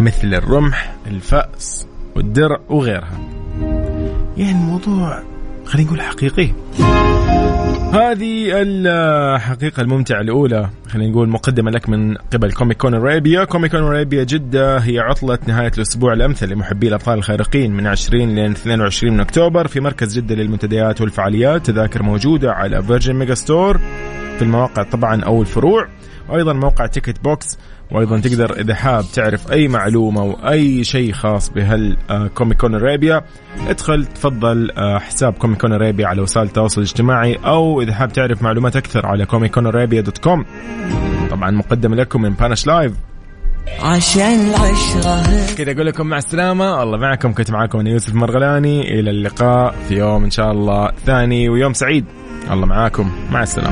مثل 0.00 0.34
الرمح 0.34 0.94
الفأس 1.06 1.86
والدرع 2.16 2.60
وغيرها. 2.68 3.18
يعني 4.36 4.50
الموضوع 4.50 5.22
خلينا 5.64 5.88
نقول 5.88 6.00
حقيقي. 6.00 6.50
هذه 7.92 8.48
الحقيقة 8.52 9.80
الممتعة 9.80 10.20
الأولى 10.20 10.70
خلينا 10.88 11.10
نقول 11.10 11.28
مقدمة 11.28 11.70
لك 11.70 11.88
من 11.88 12.14
قبل 12.14 12.52
Comic 12.52 12.78
Con 12.78 12.94
Arabia 12.94 13.44
Comic 13.44 13.66
Con 13.66 13.80
Arabia 13.80 14.24
جدة 14.24 14.78
هي 14.78 14.98
عطلة 14.98 15.38
نهاية 15.46 15.72
الأسبوع 15.76 16.12
الأمثل 16.12 16.48
لمحبي 16.48 16.88
الأبطال 16.88 17.18
الخارقين 17.18 17.72
من 17.72 17.86
20 17.86 18.34
ل 18.34 18.50
22 18.50 19.12
من 19.12 19.20
أكتوبر 19.20 19.66
في 19.66 19.80
مركز 19.80 20.18
جدة 20.18 20.34
للمنتديات 20.34 21.00
والفعاليات 21.00 21.66
تذاكر 21.66 22.02
موجودة 22.02 22.52
على 22.52 22.82
Virgin 22.82 23.14
Megastore 23.14 23.78
في 24.38 24.42
المواقع 24.42 24.82
طبعا 24.82 25.22
أو 25.22 25.42
الفروع. 25.42 25.88
وأيضا 26.28 26.52
موقع 26.52 26.86
Ticket 26.86 27.24
Box 27.24 27.58
وأيضا 27.92 28.20
تقدر 28.20 28.60
إذا 28.60 28.74
حاب 28.74 29.04
تعرف 29.14 29.52
أي 29.52 29.68
معلومة 29.68 30.20
أو 30.20 30.32
أي 30.48 30.84
شيء 30.84 31.12
خاص 31.12 31.50
بهال 31.50 31.96
Comic 32.34 32.59
Con 32.59 32.74
Arabia 32.74 33.22
ادخل 33.68 34.06
تفضل 34.06 34.70
آه، 34.70 34.98
حساب 34.98 35.32
Comic 35.32 35.57
Con 35.57 35.72
Arabia 35.72 36.06
على 36.06 36.22
وسائل 36.22 36.46
التواصل 36.46 36.80
الاجتماعي 36.80 37.34
أو 37.44 37.82
إذا 37.82 37.94
حاب 37.94 38.12
تعرف 38.12 38.42
معلومات 38.42 38.76
أكثر 38.76 39.06
على 39.06 39.26
Comic 39.26 39.51
Con 39.51 39.66
Arabia 39.66 40.00
dot 40.00 40.18
com. 40.18 40.44
طبعا 41.30 41.50
مقدم 41.50 41.94
لكم 41.94 42.22
من 42.22 42.30
بانش 42.30 42.66
لايف 42.66 42.92
عشان 43.82 44.50
العشرة. 44.50 45.54
كذا 45.56 45.72
أقول 45.72 45.86
لكم 45.86 46.06
مع 46.06 46.18
السلامة. 46.18 46.78
والله 46.78 46.98
معكم. 46.98 47.34
كنت 47.34 47.50
معكم 47.50 47.78
أنا 47.78 47.90
يوسف 47.90 48.14
مرغلاني. 48.14 49.00
إلى 49.00 49.10
اللقاء 49.10 49.74
في 49.88 49.94
يوم 49.94 50.24
إن 50.24 50.30
شاء 50.30 50.52
الله 50.52 50.90
ثاني 51.06 51.48
ويوم 51.48 51.72
سعيد. 51.72 52.04
الله 52.50 52.66
معاكم. 52.66 53.12
مع 53.32 53.42
السلامة. 53.42 53.66